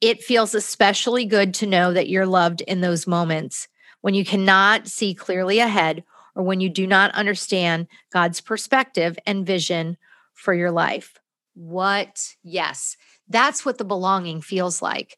It 0.00 0.22
feels 0.22 0.54
especially 0.54 1.26
good 1.26 1.52
to 1.54 1.66
know 1.66 1.92
that 1.92 2.08
you're 2.08 2.24
loved 2.24 2.62
in 2.62 2.80
those 2.80 3.06
moments 3.06 3.68
when 4.00 4.14
you 4.14 4.24
cannot 4.24 4.88
see 4.88 5.14
clearly 5.14 5.58
ahead 5.58 6.02
or 6.34 6.42
when 6.42 6.60
you 6.60 6.70
do 6.70 6.86
not 6.86 7.10
understand 7.10 7.86
God's 8.10 8.40
perspective 8.40 9.18
and 9.26 9.44
vision 9.44 9.98
for 10.32 10.54
your 10.54 10.70
life. 10.70 11.19
What? 11.54 12.34
Yes, 12.42 12.96
that's 13.28 13.64
what 13.64 13.78
the 13.78 13.84
belonging 13.84 14.40
feels 14.40 14.80
like. 14.80 15.16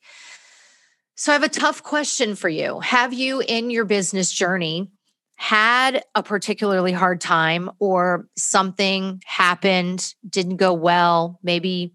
So, 1.14 1.32
I 1.32 1.34
have 1.34 1.42
a 1.42 1.48
tough 1.48 1.82
question 1.82 2.34
for 2.34 2.48
you. 2.48 2.80
Have 2.80 3.12
you 3.12 3.40
in 3.40 3.70
your 3.70 3.84
business 3.84 4.32
journey 4.32 4.90
had 5.36 6.04
a 6.14 6.22
particularly 6.22 6.92
hard 6.92 7.20
time 7.20 7.70
or 7.78 8.28
something 8.36 9.20
happened, 9.26 10.14
didn't 10.28 10.56
go 10.56 10.72
well? 10.72 11.38
Maybe 11.42 11.94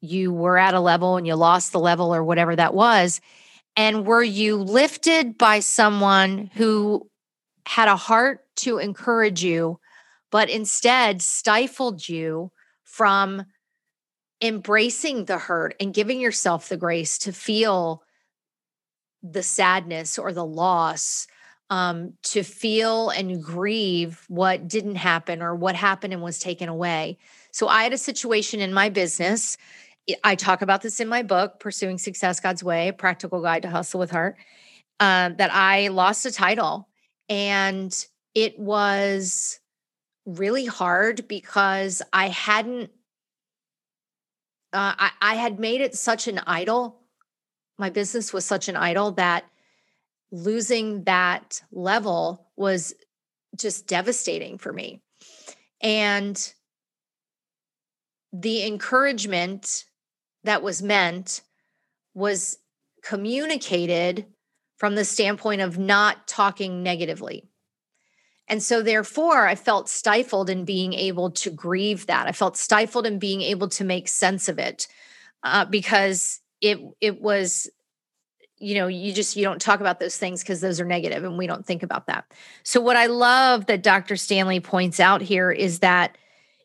you 0.00 0.32
were 0.32 0.58
at 0.58 0.74
a 0.74 0.80
level 0.80 1.16
and 1.16 1.26
you 1.26 1.34
lost 1.34 1.72
the 1.72 1.80
level 1.80 2.14
or 2.14 2.24
whatever 2.24 2.54
that 2.56 2.74
was. 2.74 3.20
And 3.76 4.06
were 4.06 4.22
you 4.22 4.56
lifted 4.56 5.38
by 5.38 5.60
someone 5.60 6.50
who 6.54 7.08
had 7.66 7.88
a 7.88 7.96
heart 7.96 8.40
to 8.56 8.78
encourage 8.78 9.44
you, 9.44 9.78
but 10.30 10.50
instead 10.50 11.22
stifled 11.22 12.08
you 12.08 12.50
from 12.84 13.44
embracing 14.40 15.24
the 15.24 15.38
hurt 15.38 15.74
and 15.80 15.94
giving 15.94 16.20
yourself 16.20 16.68
the 16.68 16.76
grace 16.76 17.18
to 17.18 17.32
feel 17.32 18.02
the 19.22 19.42
sadness 19.42 20.18
or 20.18 20.32
the 20.32 20.44
loss 20.44 21.26
um, 21.70 22.14
to 22.22 22.42
feel 22.42 23.10
and 23.10 23.42
grieve 23.42 24.24
what 24.28 24.68
didn't 24.68 24.94
happen 24.96 25.42
or 25.42 25.54
what 25.54 25.74
happened 25.74 26.12
and 26.12 26.22
was 26.22 26.38
taken 26.38 26.68
away. 26.68 27.18
So 27.50 27.68
I 27.68 27.82
had 27.82 27.92
a 27.92 27.98
situation 27.98 28.60
in 28.60 28.72
my 28.72 28.88
business. 28.88 29.58
I 30.24 30.34
talk 30.34 30.62
about 30.62 30.80
this 30.80 31.00
in 31.00 31.08
my 31.08 31.22
book, 31.22 31.60
Pursuing 31.60 31.98
Success 31.98 32.40
God's 32.40 32.64
Way, 32.64 32.92
Practical 32.92 33.42
Guide 33.42 33.62
to 33.62 33.70
Hustle 33.70 34.00
with 34.00 34.10
Heart, 34.10 34.36
uh, 35.00 35.30
that 35.30 35.52
I 35.52 35.88
lost 35.88 36.24
a 36.24 36.32
title. 36.32 36.88
And 37.28 37.94
it 38.34 38.58
was 38.58 39.60
really 40.24 40.64
hard 40.64 41.28
because 41.28 42.00
I 42.12 42.28
hadn't, 42.28 42.90
uh, 44.72 44.94
I, 44.98 45.10
I 45.20 45.34
had 45.34 45.58
made 45.58 45.80
it 45.80 45.94
such 45.94 46.28
an 46.28 46.40
idol 46.46 46.98
my 47.78 47.90
business 47.90 48.32
was 48.32 48.44
such 48.44 48.68
an 48.68 48.76
idol 48.76 49.12
that 49.12 49.44
losing 50.32 51.04
that 51.04 51.62
level 51.70 52.50
was 52.56 52.92
just 53.56 53.86
devastating 53.86 54.58
for 54.58 54.72
me. 54.72 55.00
And 55.80 56.52
the 58.32 58.66
encouragement 58.66 59.84
that 60.44 60.62
was 60.62 60.82
meant 60.82 61.40
was 62.14 62.58
communicated 63.02 64.26
from 64.76 64.96
the 64.96 65.04
standpoint 65.04 65.60
of 65.60 65.78
not 65.78 66.26
talking 66.26 66.82
negatively. 66.82 67.47
And 68.48 68.62
so, 68.62 68.82
therefore, 68.82 69.46
I 69.46 69.54
felt 69.54 69.88
stifled 69.88 70.48
in 70.48 70.64
being 70.64 70.94
able 70.94 71.30
to 71.32 71.50
grieve 71.50 72.06
that. 72.06 72.26
I 72.26 72.32
felt 72.32 72.56
stifled 72.56 73.06
in 73.06 73.18
being 73.18 73.42
able 73.42 73.68
to 73.68 73.84
make 73.84 74.08
sense 74.08 74.48
of 74.48 74.58
it 74.58 74.88
uh, 75.42 75.64
because 75.66 76.40
it 76.60 76.80
it 77.00 77.20
was 77.20 77.70
you 78.58 78.74
know 78.74 78.88
you 78.88 79.12
just 79.12 79.36
you 79.36 79.44
don't 79.44 79.60
talk 79.60 79.80
about 79.80 80.00
those 80.00 80.16
things 80.16 80.42
because 80.42 80.60
those 80.60 80.80
are 80.80 80.84
negative 80.84 81.24
and 81.24 81.38
we 81.38 81.46
don't 81.46 81.66
think 81.66 81.82
about 81.82 82.06
that. 82.06 82.24
So 82.62 82.80
what 82.80 82.96
i 82.96 83.06
love 83.06 83.66
that 83.66 83.82
dr 83.82 84.16
stanley 84.16 84.60
points 84.60 84.98
out 84.98 85.20
here 85.20 85.50
is 85.50 85.78
that 85.80 86.16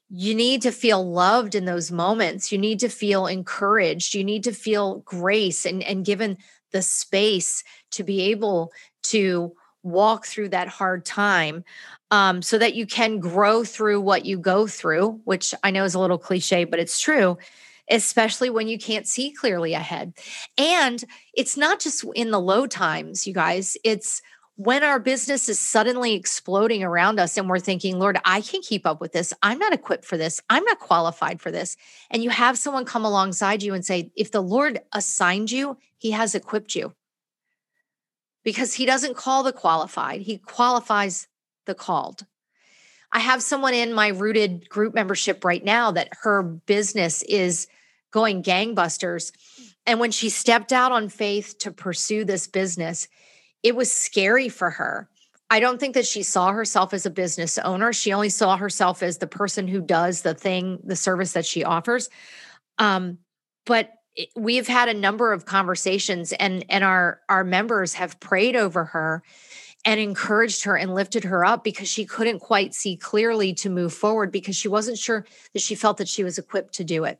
you 0.09 0.35
need 0.35 0.61
to 0.61 0.71
feel 0.71 1.03
loved 1.11 1.55
in 1.55 1.65
those 1.65 1.91
moments. 1.91 2.51
You 2.51 2.59
need 2.59 2.79
to 2.81 2.89
feel 2.89 3.25
encouraged. 3.25 4.13
You 4.13 4.23
need 4.23 4.43
to 4.43 4.51
feel 4.51 4.99
grace 4.99 5.65
and 5.65 5.81
and 5.83 6.05
given 6.05 6.37
the 6.71 6.81
space 6.81 7.63
to 7.91 8.03
be 8.03 8.21
able 8.21 8.71
to 9.03 9.55
walk 9.83 10.25
through 10.25 10.49
that 10.49 10.67
hard 10.67 11.05
time 11.05 11.63
um, 12.11 12.41
so 12.41 12.57
that 12.57 12.73
you 12.73 12.85
can 12.85 13.19
grow 13.19 13.63
through 13.63 14.01
what 14.01 14.25
you 14.25 14.37
go 14.37 14.65
through 14.65 15.19
which 15.25 15.53
i 15.63 15.69
know 15.69 15.83
is 15.83 15.93
a 15.93 15.99
little 15.99 16.17
cliche 16.17 16.63
but 16.63 16.79
it's 16.79 16.99
true 16.99 17.37
especially 17.89 18.49
when 18.49 18.67
you 18.67 18.77
can't 18.77 19.07
see 19.07 19.31
clearly 19.31 19.73
ahead. 19.73 20.13
And 20.57 21.03
it's 21.33 21.57
not 21.57 21.79
just 21.79 22.05
in 22.15 22.31
the 22.31 22.39
low 22.39 22.65
times, 22.65 23.27
you 23.27 23.33
guys, 23.33 23.77
it's 23.83 24.21
when 24.55 24.83
our 24.83 24.99
business 24.99 25.49
is 25.49 25.59
suddenly 25.59 26.13
exploding 26.13 26.83
around 26.83 27.19
us 27.19 27.37
and 27.37 27.49
we're 27.49 27.59
thinking, 27.59 27.97
Lord, 27.97 28.19
I 28.23 28.41
can't 28.41 28.63
keep 28.63 28.85
up 28.85 29.01
with 29.01 29.11
this. 29.11 29.33
I'm 29.41 29.57
not 29.57 29.73
equipped 29.73 30.05
for 30.05 30.15
this. 30.15 30.39
I'm 30.49 30.63
not 30.63 30.79
qualified 30.79 31.41
for 31.41 31.49
this. 31.49 31.75
And 32.11 32.23
you 32.23 32.29
have 32.29 32.57
someone 32.57 32.85
come 32.85 33.03
alongside 33.03 33.63
you 33.63 33.73
and 33.73 33.83
say, 33.83 34.11
if 34.15 34.31
the 34.31 34.41
Lord 34.41 34.79
assigned 34.91 35.51
you, 35.51 35.77
he 35.97 36.11
has 36.11 36.35
equipped 36.35 36.75
you. 36.75 36.93
Because 38.43 38.73
he 38.73 38.85
doesn't 38.85 39.15
call 39.15 39.43
the 39.43 39.53
qualified, 39.53 40.21
he 40.21 40.37
qualifies 40.37 41.27
the 41.65 41.75
called. 41.75 42.25
I 43.11 43.19
have 43.19 43.43
someone 43.43 43.73
in 43.73 43.93
my 43.93 44.07
rooted 44.07 44.67
group 44.69 44.93
membership 44.95 45.45
right 45.45 45.63
now 45.63 45.91
that 45.91 46.09
her 46.23 46.41
business 46.43 47.21
is 47.23 47.67
going 48.11 48.43
gangbusters. 48.43 49.31
And 49.85 49.99
when 49.99 50.11
she 50.11 50.29
stepped 50.29 50.73
out 50.73 50.91
on 50.91 51.09
faith 51.09 51.57
to 51.59 51.71
pursue 51.71 52.25
this 52.25 52.47
business, 52.47 53.07
it 53.61 53.75
was 53.75 53.91
scary 53.91 54.49
for 54.49 54.71
her. 54.71 55.09
I 55.49 55.59
don't 55.59 55.79
think 55.79 55.93
that 55.93 56.07
she 56.07 56.23
saw 56.23 56.51
herself 56.51 56.93
as 56.93 57.05
a 57.05 57.11
business 57.11 57.59
owner. 57.59 57.93
She 57.93 58.13
only 58.13 58.29
saw 58.29 58.57
herself 58.57 59.03
as 59.03 59.19
the 59.19 59.27
person 59.27 59.67
who 59.67 59.81
does 59.81 60.23
the 60.23 60.33
thing, 60.33 60.79
the 60.83 60.95
service 60.95 61.33
that 61.33 61.45
she 61.45 61.63
offers. 61.63 62.09
Um, 62.79 63.19
but 63.65 63.91
we 64.35 64.57
have 64.57 64.67
had 64.67 64.89
a 64.89 64.93
number 64.93 65.33
of 65.33 65.45
conversations, 65.45 66.33
and 66.33 66.65
and 66.69 66.83
our 66.83 67.21
our 67.29 67.43
members 67.43 67.93
have 67.93 68.19
prayed 68.19 68.55
over 68.55 68.85
her 68.85 69.23
and 69.85 69.99
encouraged 69.99 70.63
her 70.63 70.77
and 70.77 70.93
lifted 70.93 71.25
her 71.25 71.43
up 71.43 71.63
because 71.63 71.89
she 71.89 72.05
couldn't 72.05 72.39
quite 72.39 72.73
see 72.73 72.95
clearly 72.95 73.53
to 73.53 73.69
move 73.69 73.93
forward 73.93 74.31
because 74.31 74.55
she 74.55 74.67
wasn't 74.67 74.97
sure 74.97 75.25
that 75.53 75.61
she 75.61 75.75
felt 75.75 75.97
that 75.97 76.07
she 76.07 76.23
was 76.23 76.37
equipped 76.37 76.73
to 76.73 76.83
do 76.83 77.03
it. 77.03 77.19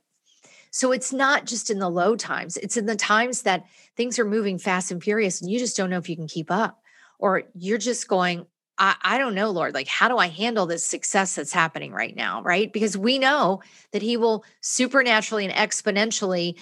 So 0.70 0.90
it's 0.90 1.12
not 1.12 1.44
just 1.44 1.70
in 1.70 1.78
the 1.78 1.90
low 1.90 2.16
times, 2.16 2.56
it's 2.56 2.76
in 2.76 2.86
the 2.86 2.96
times 2.96 3.42
that 3.42 3.64
things 3.96 4.18
are 4.18 4.24
moving 4.24 4.58
fast 4.58 4.90
and 4.90 5.02
furious 5.02 5.40
and 5.40 5.50
you 5.50 5.58
just 5.58 5.76
don't 5.76 5.90
know 5.90 5.98
if 5.98 6.08
you 6.08 6.16
can 6.16 6.26
keep 6.26 6.50
up. 6.50 6.80
Or 7.20 7.44
you're 7.54 7.78
just 7.78 8.08
going, 8.08 8.46
I, 8.78 8.96
I, 9.02 9.18
don't 9.18 9.34
know, 9.34 9.50
Lord, 9.50 9.74
like, 9.74 9.86
how 9.86 10.08
do 10.08 10.18
I 10.18 10.26
handle 10.26 10.66
this 10.66 10.86
success 10.86 11.36
that's 11.36 11.52
happening 11.52 11.92
right 11.92 12.14
now? 12.14 12.42
Right. 12.42 12.72
Because 12.72 12.96
we 12.96 13.18
know 13.18 13.62
that 13.92 14.02
He 14.02 14.16
will 14.16 14.44
supernaturally 14.60 15.44
and 15.44 15.54
exponentially 15.54 16.58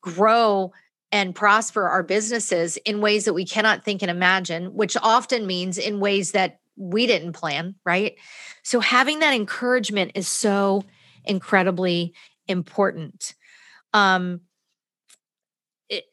grow 0.00 0.72
and 1.12 1.34
prosper 1.34 1.88
our 1.88 2.02
businesses 2.02 2.76
in 2.78 3.00
ways 3.00 3.24
that 3.24 3.32
we 3.34 3.44
cannot 3.44 3.84
think 3.84 4.02
and 4.02 4.10
imagine, 4.10 4.74
which 4.74 4.96
often 5.02 5.46
means 5.46 5.78
in 5.78 6.00
ways 6.00 6.32
that 6.32 6.60
we 6.76 7.06
didn't 7.06 7.32
plan, 7.32 7.74
right? 7.84 8.16
So 8.62 8.80
having 8.80 9.20
that 9.20 9.34
encouragement 9.34 10.12
is 10.14 10.28
so 10.28 10.84
incredibly 11.24 12.14
important. 12.48 13.34
Um, 13.92 14.40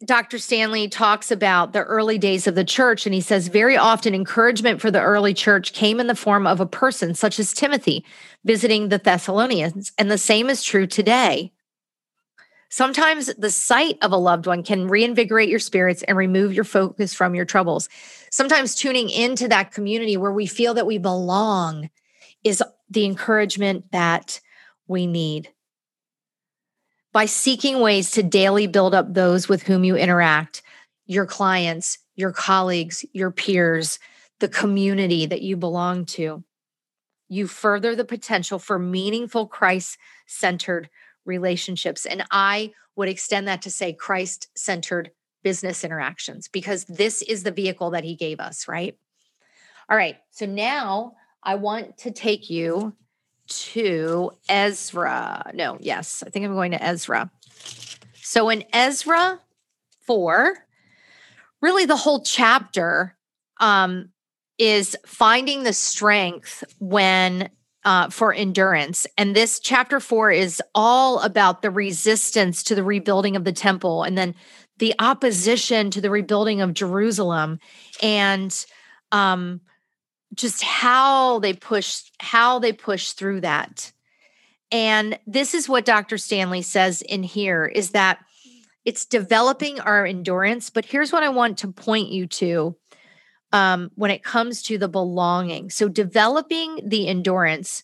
Dr. 0.06 0.38
Stanley 0.38 0.88
talks 0.88 1.32
about 1.32 1.74
the 1.74 1.82
early 1.82 2.20
days 2.20 2.46
of 2.46 2.54
the 2.54 2.64
church, 2.64 3.08
and 3.08 3.14
he 3.14 3.22
says 3.22 3.48
very 3.48 3.76
often 3.76 4.14
encouragement 4.14 4.80
for 4.80 4.92
the 4.92 5.02
early 5.02 5.34
church 5.34 5.74
came 5.74 6.00
in 6.00 6.06
the 6.08 6.16
form 6.16 6.46
of 6.46 6.60
a 6.60 6.66
person, 6.66 7.16
such 7.16 7.40
as 7.40 7.54
Timothy, 7.54 8.06
visiting 8.46 8.90
the 8.90 9.00
Thessalonians. 9.00 9.92
And 9.98 10.12
the 10.12 10.18
same 10.20 10.50
is 10.50 10.64
true 10.64 10.86
today. 10.86 11.52
Sometimes 12.70 13.34
the 13.36 13.52
sight 13.52 13.98
of 14.02 14.12
a 14.12 14.18
loved 14.18 14.46
one 14.46 14.64
can 14.64 14.88
reinvigorate 14.88 15.50
your 15.50 15.60
spirits 15.60 16.04
and 16.04 16.18
remove 16.18 16.54
your 16.54 16.64
focus 16.64 17.14
from 17.14 17.34
your 17.34 17.46
troubles. 17.46 17.90
Sometimes 18.32 18.76
tuning 18.76 19.10
into 19.10 19.48
that 19.48 19.72
community 19.72 20.18
where 20.18 20.32
we 20.32 20.46
feel 20.46 20.74
that 20.76 20.88
we 20.88 20.98
belong 20.98 21.90
is 22.44 22.64
the 22.90 23.06
encouragement 23.06 23.92
that 23.92 24.40
we 24.88 25.08
need. 25.08 25.50
By 27.14 27.26
seeking 27.26 27.80
ways 27.80 28.12
to 28.12 28.24
daily 28.24 28.68
build 28.68 28.94
up 28.94 29.14
those 29.14 29.48
with 29.48 29.64
whom 29.64 29.84
you 29.84 29.96
interact, 29.96 30.64
your 31.06 31.26
clients, 31.26 32.00
your 32.16 32.32
colleagues, 32.32 33.06
your 33.14 33.32
peers, 33.32 34.00
the 34.40 34.48
community 34.48 35.26
that 35.28 35.42
you 35.42 35.56
belong 35.56 36.06
to, 36.06 36.44
you 37.30 37.48
further 37.48 37.96
the 37.96 38.04
potential 38.04 38.60
for 38.60 38.78
meaningful 38.78 39.48
Christ 39.48 39.98
centered 40.26 40.90
relationships. 41.26 42.06
And 42.06 42.26
I 42.32 42.74
would 42.96 43.10
extend 43.10 43.48
that 43.48 43.62
to 43.64 43.72
say 43.72 43.94
Christ 43.94 44.50
centered 44.56 45.12
business 45.44 45.84
interactions 45.84 46.48
because 46.48 46.86
this 46.86 47.22
is 47.22 47.44
the 47.44 47.52
vehicle 47.52 47.92
that 47.92 48.04
he 48.04 48.16
gave 48.16 48.40
us, 48.40 48.68
right? 48.68 48.98
All 49.90 49.98
right. 49.98 50.18
So 50.32 50.46
now 50.46 51.14
I 51.44 51.56
want 51.56 51.98
to 52.00 52.12
take 52.12 52.50
you 52.50 52.96
to 53.62 54.32
Ezra. 54.50 55.52
No, 55.54 55.78
yes, 55.80 56.24
I 56.26 56.30
think 56.30 56.46
I'm 56.46 56.54
going 56.54 56.72
to 56.72 56.84
Ezra. 56.84 57.32
So 58.22 58.50
in 58.50 58.64
Ezra 58.74 59.40
4, 60.02 60.58
really 61.62 61.86
the 61.86 61.96
whole 61.96 62.22
chapter 62.22 63.16
um, 63.60 64.10
is 64.58 64.98
finding 65.06 65.64
the 65.64 65.74
strength 65.74 66.64
when 66.80 67.50
uh, 67.86 68.10
for 68.10 68.34
endurance. 68.34 69.06
And 69.18 69.36
this 69.36 69.60
chapter 69.60 70.00
four 70.00 70.32
is 70.32 70.62
all 70.74 71.20
about 71.20 71.62
the 71.62 71.72
resistance 71.72 72.64
to 72.64 72.76
the 72.76 72.84
rebuilding 72.84 73.36
of 73.36 73.44
the 73.44 73.52
temple 73.52 74.04
and 74.04 74.18
then 74.18 74.36
the 74.78 74.94
opposition 75.00 75.92
to 75.92 76.02
the 76.02 76.10
rebuilding 76.10 76.62
of 76.62 76.74
Jerusalem 76.74 77.60
and 78.02 78.66
um, 79.12 79.62
just 80.34 80.64
how 80.64 81.40
they 81.40 81.54
push 81.54 82.04
how 82.20 82.60
they 82.60 82.74
push 82.74 83.12
through 83.12 83.42
that. 83.42 83.92
And 84.72 85.20
this 85.28 85.54
is 85.54 85.70
what 85.70 85.86
Dr. 85.86 86.18
Stanley 86.18 86.64
says 86.64 87.02
in 87.04 87.22
here 87.24 87.66
is 87.66 87.92
that 87.92 88.20
it's 88.86 89.06
developing 89.06 89.80
our 89.80 90.06
endurance. 90.06 90.70
But 90.70 90.86
here's 90.86 91.12
what 91.12 91.24
I 91.24 91.30
want 91.30 91.60
to 91.60 91.72
point 91.72 92.10
you 92.10 92.28
to 92.28 92.76
um, 93.52 93.92
when 93.96 94.12
it 94.12 94.24
comes 94.24 94.64
to 94.64 94.78
the 94.78 94.90
belonging. 94.90 95.70
So, 95.70 95.88
developing 95.88 96.80
the 96.84 97.08
endurance, 97.08 97.84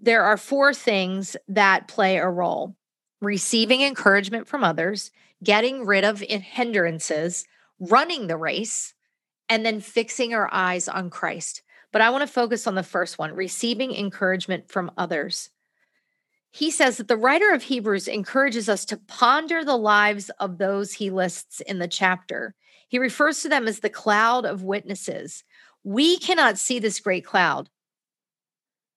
there 0.00 0.22
are 0.22 0.36
four 0.36 0.72
things 0.72 1.36
that 1.48 1.88
play 1.88 2.16
a 2.16 2.28
role 2.28 2.76
receiving 3.20 3.82
encouragement 3.82 4.48
from 4.48 4.64
others, 4.64 5.12
getting 5.42 5.86
rid 5.86 6.04
of 6.04 6.18
hindrances, 6.20 7.46
running 7.78 8.26
the 8.26 8.36
race, 8.36 8.94
and 9.52 9.66
then 9.66 9.80
fixing 9.80 10.32
our 10.32 10.48
eyes 10.50 10.88
on 10.88 11.10
Christ. 11.10 11.60
But 11.92 12.00
I 12.00 12.08
want 12.08 12.22
to 12.22 12.32
focus 12.32 12.66
on 12.66 12.74
the 12.74 12.82
first 12.82 13.18
one 13.18 13.34
receiving 13.34 13.94
encouragement 13.94 14.70
from 14.70 14.90
others. 14.96 15.50
He 16.50 16.70
says 16.70 16.96
that 16.96 17.06
the 17.06 17.18
writer 17.18 17.52
of 17.52 17.64
Hebrews 17.64 18.08
encourages 18.08 18.66
us 18.66 18.86
to 18.86 18.96
ponder 18.96 19.62
the 19.62 19.76
lives 19.76 20.30
of 20.40 20.56
those 20.56 20.94
he 20.94 21.10
lists 21.10 21.60
in 21.60 21.80
the 21.80 21.86
chapter. 21.86 22.54
He 22.88 22.98
refers 22.98 23.42
to 23.42 23.50
them 23.50 23.68
as 23.68 23.80
the 23.80 23.90
cloud 23.90 24.46
of 24.46 24.62
witnesses. 24.62 25.44
We 25.84 26.16
cannot 26.16 26.56
see 26.56 26.78
this 26.78 26.98
great 26.98 27.26
cloud, 27.26 27.68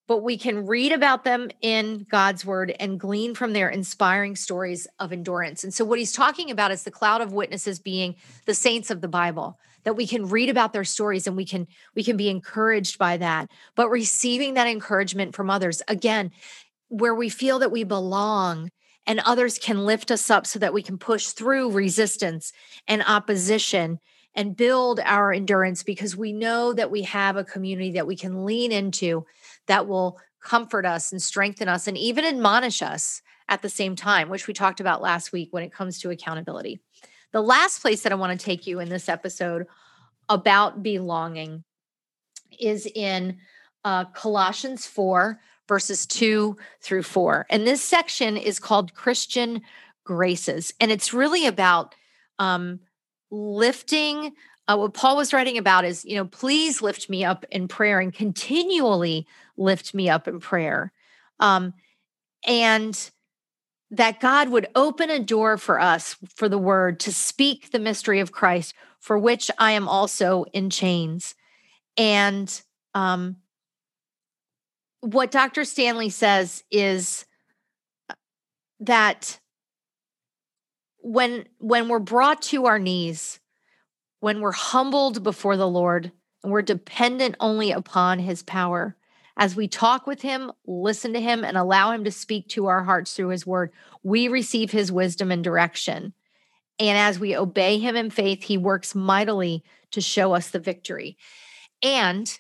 but 0.08 0.24
we 0.24 0.38
can 0.38 0.66
read 0.66 0.94
about 0.94 1.26
them 1.26 1.50
in 1.60 2.06
God's 2.10 2.46
word 2.46 2.74
and 2.80 2.98
glean 2.98 3.36
from 3.36 3.52
their 3.52 3.68
inspiring 3.68 4.38
stories 4.38 4.88
of 5.00 5.12
endurance. 5.12 5.66
And 5.66 5.74
so, 5.74 5.84
what 5.84 6.00
he's 6.00 6.14
talking 6.14 6.50
about 6.50 6.72
is 6.72 6.84
the 6.84 6.92
cloud 6.92 7.20
of 7.20 7.34
witnesses 7.34 7.78
being 7.78 8.16
the 8.46 8.54
saints 8.54 8.90
of 8.90 9.02
the 9.02 9.10
Bible 9.10 9.60
that 9.86 9.96
we 9.96 10.06
can 10.06 10.28
read 10.28 10.50
about 10.50 10.74
their 10.74 10.84
stories 10.84 11.26
and 11.26 11.38
we 11.38 11.46
can 11.46 11.68
we 11.96 12.04
can 12.04 12.18
be 12.18 12.30
encouraged 12.30 12.98
by 12.98 13.16
that 13.18 13.50
but 13.76 13.90
receiving 13.90 14.56
that 14.56 14.68
encouragement 14.68 15.34
from 15.34 15.50
others 15.50 15.82
again 15.88 16.32
where 16.90 17.16
we 17.16 17.30
feel 17.30 17.60
that 17.60 17.72
we 17.72 17.84
belong 17.84 18.70
and 19.08 19.22
others 19.22 19.58
can 19.58 19.86
lift 19.86 20.12
us 20.12 20.30
up 20.30 20.46
so 20.46 20.60
that 20.60 20.74
we 20.74 20.82
can 20.82 20.98
push 20.98 21.28
through 21.28 21.72
resistance 21.72 22.52
and 22.88 23.04
opposition 23.08 24.00
and 24.36 24.58
build 24.58 25.00
our 25.04 25.32
endurance 25.32 25.84
because 25.84 26.18
we 26.18 26.34
know 26.34 26.74
that 26.74 26.92
we 26.92 27.04
have 27.04 27.38
a 27.38 27.44
community 27.44 27.92
that 27.92 28.08
we 28.08 28.16
can 28.16 28.46
lean 28.46 28.72
into 28.72 29.26
that 29.68 29.88
will 29.88 30.20
comfort 30.42 30.86
us 30.86 31.12
and 31.12 31.22
strengthen 31.22 31.70
us 31.70 31.88
and 31.88 31.98
even 31.98 32.26
admonish 32.26 32.82
us 32.82 33.22
at 33.48 33.62
the 33.62 33.70
same 33.70 33.96
time, 33.96 34.30
which 34.30 34.48
we 34.48 34.54
talked 34.54 34.80
about 34.80 35.02
last 35.02 35.32
week 35.32 35.50
when 35.52 35.64
it 35.64 35.72
comes 35.72 36.00
to 36.00 36.10
accountability. 36.10 36.80
The 37.36 37.42
last 37.42 37.82
place 37.82 38.04
that 38.04 38.14
I 38.14 38.16
want 38.16 38.40
to 38.40 38.46
take 38.46 38.66
you 38.66 38.80
in 38.80 38.88
this 38.88 39.10
episode 39.10 39.68
about 40.30 40.82
belonging 40.82 41.66
is 42.58 42.88
in 42.96 43.40
uh, 43.84 44.06
Colossians 44.06 44.88
4, 44.88 45.38
verses 45.68 46.06
2 46.06 46.56
through 46.80 47.04
4. 47.04 47.46
And 47.50 47.68
this 47.68 47.84
section 47.84 48.38
is 48.38 48.58
called 48.58 48.94
Christian 48.94 49.64
Graces. 50.06 50.74
And 50.80 50.94
it's 50.94 51.14
really 51.14 51.46
about 51.46 51.94
um, 52.40 52.80
lifting. 53.30 54.32
Uh, 54.70 54.78
what 54.78 54.94
Paul 54.94 55.18
was 55.18 55.34
writing 55.34 55.58
about 55.58 55.84
is, 55.84 56.06
you 56.06 56.16
know, 56.16 56.28
please 56.28 56.82
lift 56.82 57.10
me 57.10 57.26
up 57.26 57.44
in 57.52 57.68
prayer 57.68 58.00
and 58.00 58.14
continually 58.14 59.28
lift 59.58 59.94
me 59.94 60.08
up 60.08 60.30
in 60.30 60.40
prayer. 60.40 60.94
Um, 61.42 61.74
and 62.48 63.12
that 63.92 64.20
God 64.20 64.50
would 64.50 64.68
open 64.76 65.10
a 65.10 65.20
door 65.20 65.58
for 65.58 65.80
us 65.80 66.16
for 66.36 66.50
the 66.50 66.58
word 66.58 67.00
to 67.02 67.14
speak 67.14 67.72
the 67.72 67.80
mystery 67.80 68.20
of 68.20 68.32
Christ, 68.32 68.74
for 69.00 69.18
which 69.18 69.52
I 69.58 69.72
am 69.72 69.88
also 69.88 70.46
in 70.54 70.70
chains. 70.70 71.36
And 71.98 72.62
um, 72.94 73.38
what 75.02 75.32
Dr. 75.32 75.66
Stanley 75.66 76.10
says 76.10 76.64
is 76.72 77.26
uh, 78.10 78.16
that 78.80 79.40
when 80.98 81.46
when 81.60 81.88
we're 81.88 82.00
brought 82.00 82.42
to 82.42 82.66
our 82.66 82.80
knees, 82.80 83.40
when 84.20 84.42
we're 84.42 84.52
humbled 84.52 85.24
before 85.24 85.56
the 85.56 85.68
Lord 85.68 86.12
and 86.44 86.52
we're 86.52 86.64
dependent 86.64 87.36
only 87.40 87.72
upon 87.72 88.18
his 88.18 88.42
power, 88.42 88.96
as 89.38 89.56
we 89.56 89.68
talk 89.68 90.08
with 90.08 90.22
him, 90.22 90.52
listen 90.66 91.14
to 91.14 91.20
him 91.20 91.44
and 91.44 91.58
allow 91.58 91.92
him 91.92 92.04
to 92.06 92.12
speak 92.12 92.48
to 92.50 92.68
our 92.68 92.84
hearts 92.84 93.14
through 93.14 93.30
his 93.30 93.46
word, 93.46 93.72
we 94.04 94.28
receive 94.28 94.72
his 94.72 94.92
wisdom 94.92 95.32
and 95.32 95.44
direction. 95.44 96.14
And 96.80 96.98
as 96.98 97.20
we 97.20 97.36
obey 97.36 97.80
him 97.80 97.96
in 97.96 98.10
faith, 98.10 98.44
he 98.44 98.58
works 98.58 98.96
mightily 98.96 99.64
to 99.92 100.02
show 100.02 100.34
us 100.34 100.50
the 100.50 100.60
victory. 100.60 101.18
And 101.82 102.40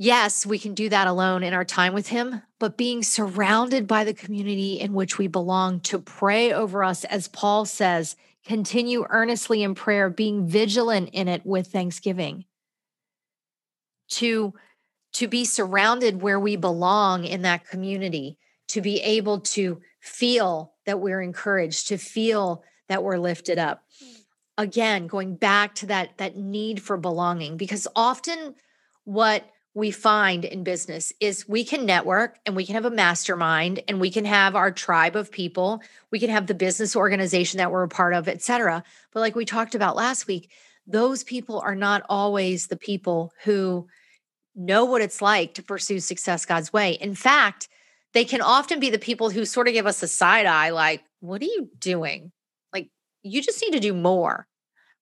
Yes, 0.00 0.46
we 0.46 0.60
can 0.60 0.74
do 0.74 0.88
that 0.90 1.08
alone 1.08 1.42
in 1.42 1.52
our 1.52 1.64
time 1.64 1.92
with 1.92 2.06
Him, 2.06 2.42
but 2.60 2.78
being 2.78 3.02
surrounded 3.02 3.88
by 3.88 4.04
the 4.04 4.14
community 4.14 4.78
in 4.78 4.92
which 4.92 5.18
we 5.18 5.26
belong 5.26 5.80
to 5.80 5.98
pray 5.98 6.52
over 6.52 6.84
us, 6.84 7.02
as 7.04 7.26
Paul 7.26 7.64
says, 7.64 8.14
continue 8.46 9.04
earnestly 9.10 9.64
in 9.64 9.74
prayer, 9.74 10.08
being 10.08 10.46
vigilant 10.46 11.10
in 11.12 11.26
it 11.26 11.44
with 11.44 11.66
thanksgiving. 11.66 12.44
To, 14.10 14.54
to 15.18 15.26
be 15.26 15.44
surrounded 15.44 16.22
where 16.22 16.38
we 16.38 16.54
belong 16.54 17.24
in 17.24 17.42
that 17.42 17.66
community, 17.66 18.38
to 18.68 18.80
be 18.80 19.00
able 19.00 19.40
to 19.40 19.80
feel 19.98 20.74
that 20.86 21.00
we're 21.00 21.20
encouraged, 21.20 21.88
to 21.88 21.98
feel 21.98 22.62
that 22.86 23.02
we're 23.02 23.18
lifted 23.18 23.58
up. 23.58 23.82
Again, 24.56 25.08
going 25.08 25.34
back 25.34 25.74
to 25.76 25.86
that, 25.86 26.16
that 26.18 26.36
need 26.36 26.80
for 26.80 26.96
belonging, 26.96 27.56
because 27.56 27.88
often 27.96 28.54
what 29.02 29.44
we 29.74 29.90
find 29.90 30.44
in 30.44 30.62
business 30.62 31.12
is 31.18 31.48
we 31.48 31.64
can 31.64 31.84
network 31.84 32.38
and 32.46 32.54
we 32.54 32.64
can 32.64 32.76
have 32.76 32.84
a 32.84 32.90
mastermind 32.90 33.82
and 33.88 34.00
we 34.00 34.12
can 34.12 34.24
have 34.24 34.54
our 34.54 34.70
tribe 34.70 35.14
of 35.14 35.30
people 35.30 35.80
we 36.10 36.18
can 36.18 36.30
have 36.30 36.48
the 36.48 36.54
business 36.54 36.96
organization 36.96 37.58
that 37.58 37.70
we're 37.70 37.84
a 37.84 37.88
part 37.88 38.12
of 38.12 38.26
et 38.26 38.42
cetera 38.42 38.82
but 39.12 39.20
like 39.20 39.36
we 39.36 39.44
talked 39.44 39.76
about 39.76 39.94
last 39.94 40.26
week 40.26 40.50
those 40.86 41.22
people 41.22 41.60
are 41.60 41.76
not 41.76 42.02
always 42.08 42.66
the 42.66 42.76
people 42.76 43.30
who 43.44 43.86
know 44.58 44.84
what 44.84 45.00
it's 45.00 45.22
like 45.22 45.54
to 45.54 45.62
pursue 45.62 46.00
success 46.00 46.44
god's 46.44 46.72
way. 46.72 46.92
In 46.92 47.14
fact 47.14 47.68
they 48.14 48.24
can 48.24 48.40
often 48.40 48.80
be 48.80 48.90
the 48.90 48.98
people 48.98 49.30
who 49.30 49.44
sort 49.44 49.68
of 49.68 49.74
give 49.74 49.86
us 49.86 50.02
a 50.02 50.08
side 50.08 50.46
eye 50.46 50.70
like 50.70 51.02
what 51.20 51.40
are 51.40 51.46
you 51.46 51.70
doing? 51.78 52.32
Like 52.72 52.90
you 53.22 53.40
just 53.40 53.62
need 53.62 53.72
to 53.72 53.80
do 53.80 53.94
more 53.94 54.46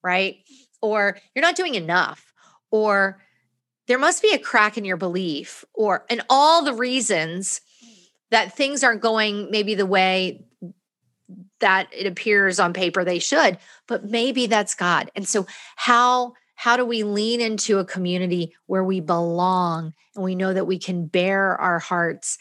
right? 0.07 0.37
Or 0.81 1.19
you're 1.35 1.43
not 1.43 1.57
doing 1.57 1.75
enough 1.75 2.33
or 2.71 3.21
there 3.89 3.99
must 3.99 4.23
be 4.23 4.33
a 4.33 4.39
crack 4.39 4.79
in 4.79 4.85
your 4.85 4.97
belief 4.97 5.65
or 5.75 6.05
and 6.09 6.23
all 6.31 6.65
the 6.65 6.75
reasons 6.75 7.61
that 8.31 8.57
things 8.57 8.85
aren't 8.85 9.03
going 9.03 9.51
maybe 9.51 9.75
the 9.75 9.87
way 9.87 10.45
that 11.61 11.89
it 11.93 12.07
appears 12.07 12.61
on 12.61 12.73
paper 12.73 13.05
they 13.05 13.19
should 13.19 13.59
but 13.89 14.05
maybe 14.05 14.47
that's 14.47 14.75
god. 14.75 15.11
And 15.17 15.27
so 15.27 15.47
how 15.77 16.35
how 16.57 16.77
do 16.77 16.85
we 16.85 17.05
lean 17.05 17.41
into 17.41 17.79
a 17.79 17.85
community 17.85 18.55
where 18.67 18.83
we 18.83 19.01
belong 19.01 19.93
and 20.15 20.25
we 20.25 20.35
know 20.35 20.53
that 20.53 20.67
we 20.67 20.79
can 20.79 21.07
bare 21.07 21.57
our 21.57 21.79
hearts 21.79 22.39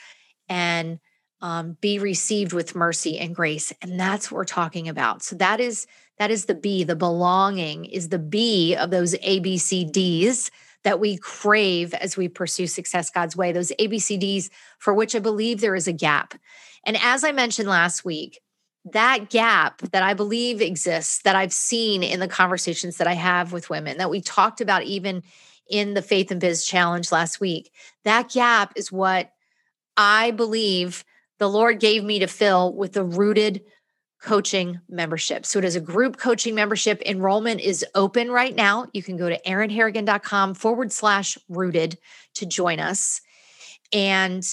and 0.50 1.00
um, 1.42 1.78
be 1.82 2.00
received 2.00 2.54
with 2.54 2.76
mercy 2.76 3.20
and 3.20 3.36
grace? 3.36 3.72
And 3.82 4.00
that's 4.00 4.32
what 4.32 4.38
we're 4.38 4.46
talking 4.46 4.90
about. 4.90 5.22
So 5.22 5.36
that 5.36 5.60
is 5.60 5.86
that 6.18 6.32
is 6.32 6.46
the 6.46 6.56
b 6.56 6.84
the 6.84 6.96
belonging 6.96 7.86
is 7.86 8.10
the 8.10 8.20
b 8.20 8.74
of 8.74 8.90
those 8.90 9.14
abcds 9.16 10.50
that 10.86 11.00
we 11.00 11.18
crave 11.18 11.94
as 11.96 12.16
we 12.16 12.30
pursue 12.30 12.68
success 12.68 13.10
God's 13.10 13.36
way, 13.36 13.52
those 13.52 13.72
ABCDs 13.80 14.50
for 14.80 14.94
which 14.94 15.16
I 15.16 15.20
believe 15.20 15.60
there 15.60 15.76
is 15.76 15.88
a 15.88 15.94
gap. 15.94 16.36
And 16.86 16.96
as 17.02 17.24
I 17.24 17.32
mentioned 17.32 17.68
last 17.68 18.06
week, 18.06 18.40
that 18.86 19.30
gap 19.30 19.82
that 19.92 20.04
I 20.04 20.14
believe 20.14 20.62
exists, 20.62 21.22
that 21.24 21.36
I've 21.36 21.54
seen 21.54 22.04
in 22.04 22.20
the 22.20 22.28
conversations 22.28 22.98
that 22.98 23.08
I 23.08 23.14
have 23.14 23.52
with 23.52 23.70
women, 23.70 23.98
that 23.98 24.10
we 24.10 24.22
talked 24.22 24.62
about 24.62 24.84
even 24.84 25.24
in 25.68 25.96
the 25.96 26.02
Faith 26.02 26.30
and 26.30 26.40
Biz 26.40 26.66
Challenge 26.66 27.12
last 27.12 27.40
week, 27.40 27.74
that 28.04 28.30
gap 28.30 28.74
is 28.76 28.92
what 28.92 29.32
I 29.98 30.32
believe 30.32 31.04
the 31.40 31.50
Lord 31.50 31.80
gave 31.80 32.04
me 32.04 32.20
to 32.20 32.28
fill 32.28 32.74
with 32.74 32.94
the 32.94 33.04
rooted 33.04 33.64
coaching 34.22 34.80
membership. 34.90 35.46
So 35.46 35.60
it 35.60 35.66
is 35.66 35.76
a 35.76 35.82
group 35.82 36.18
coaching 36.18 36.56
membership. 36.56 37.02
Enrollment 37.06 37.62
is 37.62 37.86
open 37.94 38.32
right 38.32 38.56
now. 38.56 38.88
You 38.94 39.04
can 39.04 39.18
go 39.18 39.30
to 39.30 39.40
erinharrigan.com 39.42 40.56
forward 40.56 40.92
slash 40.92 41.38
rooted 41.50 41.98
to 42.36 42.46
join 42.46 42.80
us 42.80 43.22
and 43.94 44.46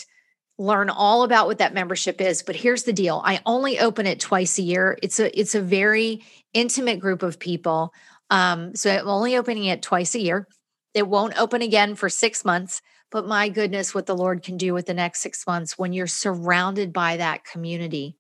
learn 0.59 0.91
all 0.91 1.23
about 1.23 1.47
what 1.47 1.59
that 1.59 1.75
membership 1.75 2.21
is. 2.21 2.43
But 2.43 2.57
here's 2.57 2.85
the 2.85 2.93
deal. 2.93 3.23
I 3.25 3.41
only 3.47 3.79
open 3.79 4.07
it 4.07 4.21
twice 4.21 4.59
a 4.59 4.63
year. 4.63 4.99
It's 5.03 5.19
a 5.19 5.39
it's 5.39 5.55
a 5.55 5.61
very 5.61 6.23
intimate 6.53 7.01
group 7.01 7.23
of 7.23 7.39
people. 7.39 7.93
Um, 8.31 8.75
so 8.75 8.91
I'm 8.91 9.09
only 9.09 9.37
opening 9.37 9.67
it 9.67 9.83
twice 9.83 10.15
a 10.15 10.21
year. 10.21 10.47
It 10.95 11.09
won't 11.09 11.39
open 11.39 11.63
again 11.63 11.95
for 11.95 12.09
six 12.09 12.45
months. 12.45 12.81
But 13.11 13.27
my 13.27 13.51
goodness, 13.51 13.95
what 13.95 14.07
the 14.07 14.17
Lord 14.17 14.43
can 14.43 14.57
do 14.57 14.73
with 14.73 14.87
the 14.87 14.95
next 14.95 15.21
six 15.21 15.47
months 15.47 15.79
when 15.79 15.93
you're 15.93 16.07
surrounded 16.07 16.93
by 16.93 17.19
that 17.19 17.45
community. 17.45 18.17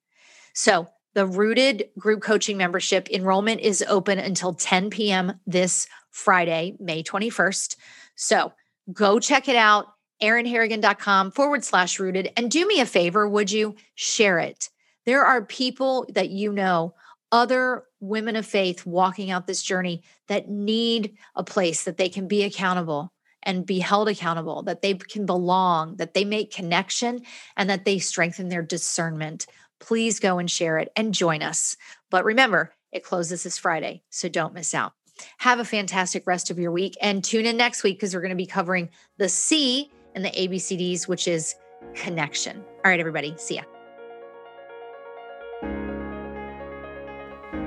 So 0.55 0.87
the 1.15 1.27
Rooted 1.27 1.89
group 1.99 2.23
coaching 2.23 2.57
membership 2.57 3.09
enrollment 3.11 3.61
is 3.61 3.85
open 3.89 4.19
until 4.19 4.53
10 4.53 4.91
p.m. 4.91 5.41
this 5.47 5.87
Friday, 6.11 6.77
May 6.79 7.03
21st. 7.03 7.77
So 8.17 8.53
go 8.93 9.19
check 9.19 9.49
it 9.49 9.57
out, 9.57 9.87
erinharrigan.com 10.23 11.33
forward 11.33 11.65
slash 11.65 11.99
rooted. 11.99 12.31
And 12.37 12.51
do 12.51 12.67
me 12.67 12.81
a 12.81 12.87
favor, 12.87 13.29
would 13.29 13.51
you 13.51 13.75
share 13.95 14.39
it? 14.39 14.71
There 15.05 15.25
are 15.25 15.45
people 15.45 16.07
that 16.11 16.31
you 16.31 16.53
know, 16.53 16.95
other 17.33 17.85
women 18.01 18.37
of 18.37 18.47
faith 18.47 18.87
walking 18.87 19.31
out 19.31 19.47
this 19.47 19.63
journey 19.63 20.03
that 20.29 20.49
need 20.49 21.17
a 21.35 21.43
place 21.43 21.85
that 21.85 21.97
they 21.97 22.09
can 22.09 22.29
be 22.29 22.45
accountable 22.45 23.13
and 23.43 23.67
be 23.67 23.81
held 23.81 24.09
accountable, 24.09 24.63
that 24.63 24.83
they 24.83 24.95
can 24.95 25.27
belong, 25.27 25.97
that 25.97 26.15
they 26.15 26.25
make 26.25 26.53
connection, 26.53 27.23
and 27.57 27.69
that 27.69 27.85
they 27.85 27.99
strengthen 27.99 28.49
their 28.49 28.63
discernment. 28.63 29.47
Please 29.81 30.21
go 30.21 30.39
and 30.39 30.49
share 30.49 30.79
it 30.79 30.93
and 30.95 31.13
join 31.15 31.43
us. 31.43 31.77
But 32.11 32.25
remember, 32.25 32.73
it 32.93 33.03
closes 33.03 33.43
this 33.43 33.59
Friday, 33.59 34.03
so 34.11 34.29
don't 34.29 34.55
miss 34.55 34.75
out. 34.75 34.93
Have 35.39 35.59
a 35.59 35.65
fantastic 35.65 36.27
rest 36.27 36.51
of 36.51 36.59
your 36.59 36.71
week 36.71 36.97
and 37.01 37.25
tune 37.25 37.47
in 37.47 37.57
next 37.57 37.83
week 37.83 37.97
because 37.97 38.15
we're 38.15 38.21
going 38.21 38.31
to 38.31 38.37
be 38.37 38.47
covering 38.47 38.91
the 39.19 39.29
C 39.29 39.91
in 40.15 40.23
the 40.23 40.31
ABCDs, 40.31 41.09
which 41.09 41.29
is 41.29 41.57
connection. 41.95 42.65
All 42.85 42.91
right, 42.91 43.01
everybody, 43.01 43.35
see 43.37 43.57
ya. 43.57 43.63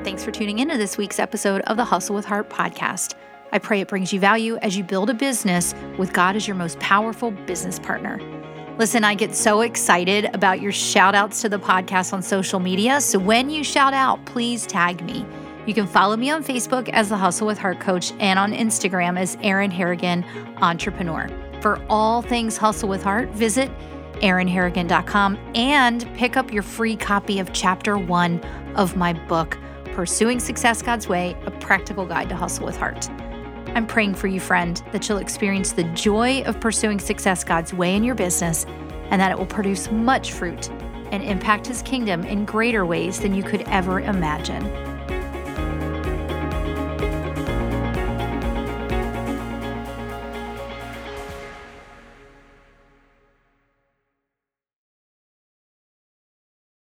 Thanks 0.04 0.24
for 0.24 0.32
tuning 0.32 0.60
into 0.60 0.78
this 0.78 0.98
week's 0.98 1.20
episode 1.20 1.62
of 1.62 1.78
the 1.78 1.86
Hustle 1.86 2.16
with 2.16 2.26
Heart 2.26 2.50
podcast. 2.50 3.16
I 3.52 3.58
pray 3.58 3.82
it 3.82 3.88
brings 3.88 4.14
you 4.14 4.20
value 4.20 4.58
as 4.58 4.78
you 4.78 4.84
build 4.84 5.10
a 5.10 5.14
business 5.14 5.74
with 5.98 6.14
God 6.14 6.36
as 6.36 6.48
your 6.48 6.56
most 6.56 6.80
powerful 6.80 7.32
business 7.32 7.80
partner. 7.80 8.20
Listen, 8.78 9.04
I 9.04 9.16
get 9.16 9.34
so 9.34 9.62
excited 9.62 10.26
about 10.36 10.62
your 10.62 10.74
shout 10.74 11.16
outs 11.16 11.42
to 11.42 11.50
the 11.50 11.58
podcast 11.58 12.12
on 12.12 12.22
social 12.22 12.60
media. 12.60 13.00
So 13.00 13.18
when 13.18 13.50
you 13.50 13.64
shout 13.64 13.94
out, 13.94 14.24
please 14.26 14.68
tag 14.68 15.04
me. 15.06 15.26
You 15.66 15.74
can 15.74 15.88
follow 15.88 16.18
me 16.18 16.30
on 16.30 16.44
Facebook 16.44 16.90
as 16.90 17.10
the 17.10 17.18
Hustle 17.18 17.48
with 17.48 17.58
Heart 17.58 17.80
Coach 17.80 18.12
and 18.20 18.38
on 18.38 18.52
Instagram 18.52 19.18
as 19.18 19.38
Erin 19.42 19.72
Harrigan 19.72 20.24
Entrepreneur. 20.58 21.28
For 21.66 21.84
all 21.90 22.22
things 22.22 22.58
Hustle 22.58 22.88
with 22.88 23.02
Heart, 23.02 23.30
visit 23.30 23.72
erinharrigan.com 24.18 25.36
and 25.56 26.08
pick 26.14 26.38
up 26.38 26.54
your 26.54 26.62
free 26.62 26.96
copy 26.96 27.40
of 27.40 27.54
chapter 27.54 27.98
one 27.98 28.40
of 28.76 28.96
my 28.96 29.14
book, 29.14 29.58
Pursuing 29.86 30.40
Success 30.40 30.84
God's 30.84 31.08
Way 31.08 31.36
A 31.48 31.50
Practical 31.50 32.06
Guide 32.06 32.30
to 32.30 32.36
Hustle 32.36 32.68
with 32.68 32.78
Heart. 32.78 33.10
I'm 33.70 33.88
praying 33.88 34.14
for 34.14 34.28
you, 34.28 34.40
friend, 34.40 34.80
that 34.92 35.10
you'll 35.10 35.18
experience 35.18 35.72
the 35.72 35.86
joy 35.96 36.44
of 36.44 36.60
pursuing 36.60 37.00
success 37.00 37.44
God's 37.44 37.74
way 37.74 37.96
in 37.96 38.04
your 38.04 38.14
business 38.14 38.68
and 39.10 39.20
that 39.20 39.32
it 39.32 39.38
will 39.40 39.48
produce 39.48 39.90
much 39.90 40.34
fruit 40.34 40.70
and 41.12 41.24
impact 41.24 41.66
His 41.66 41.82
kingdom 41.82 42.26
in 42.26 42.46
greater 42.46 42.86
ways 42.86 43.20
than 43.20 43.34
you 43.34 43.42
could 43.42 43.62
ever 43.70 44.02
imagine. 44.02 44.95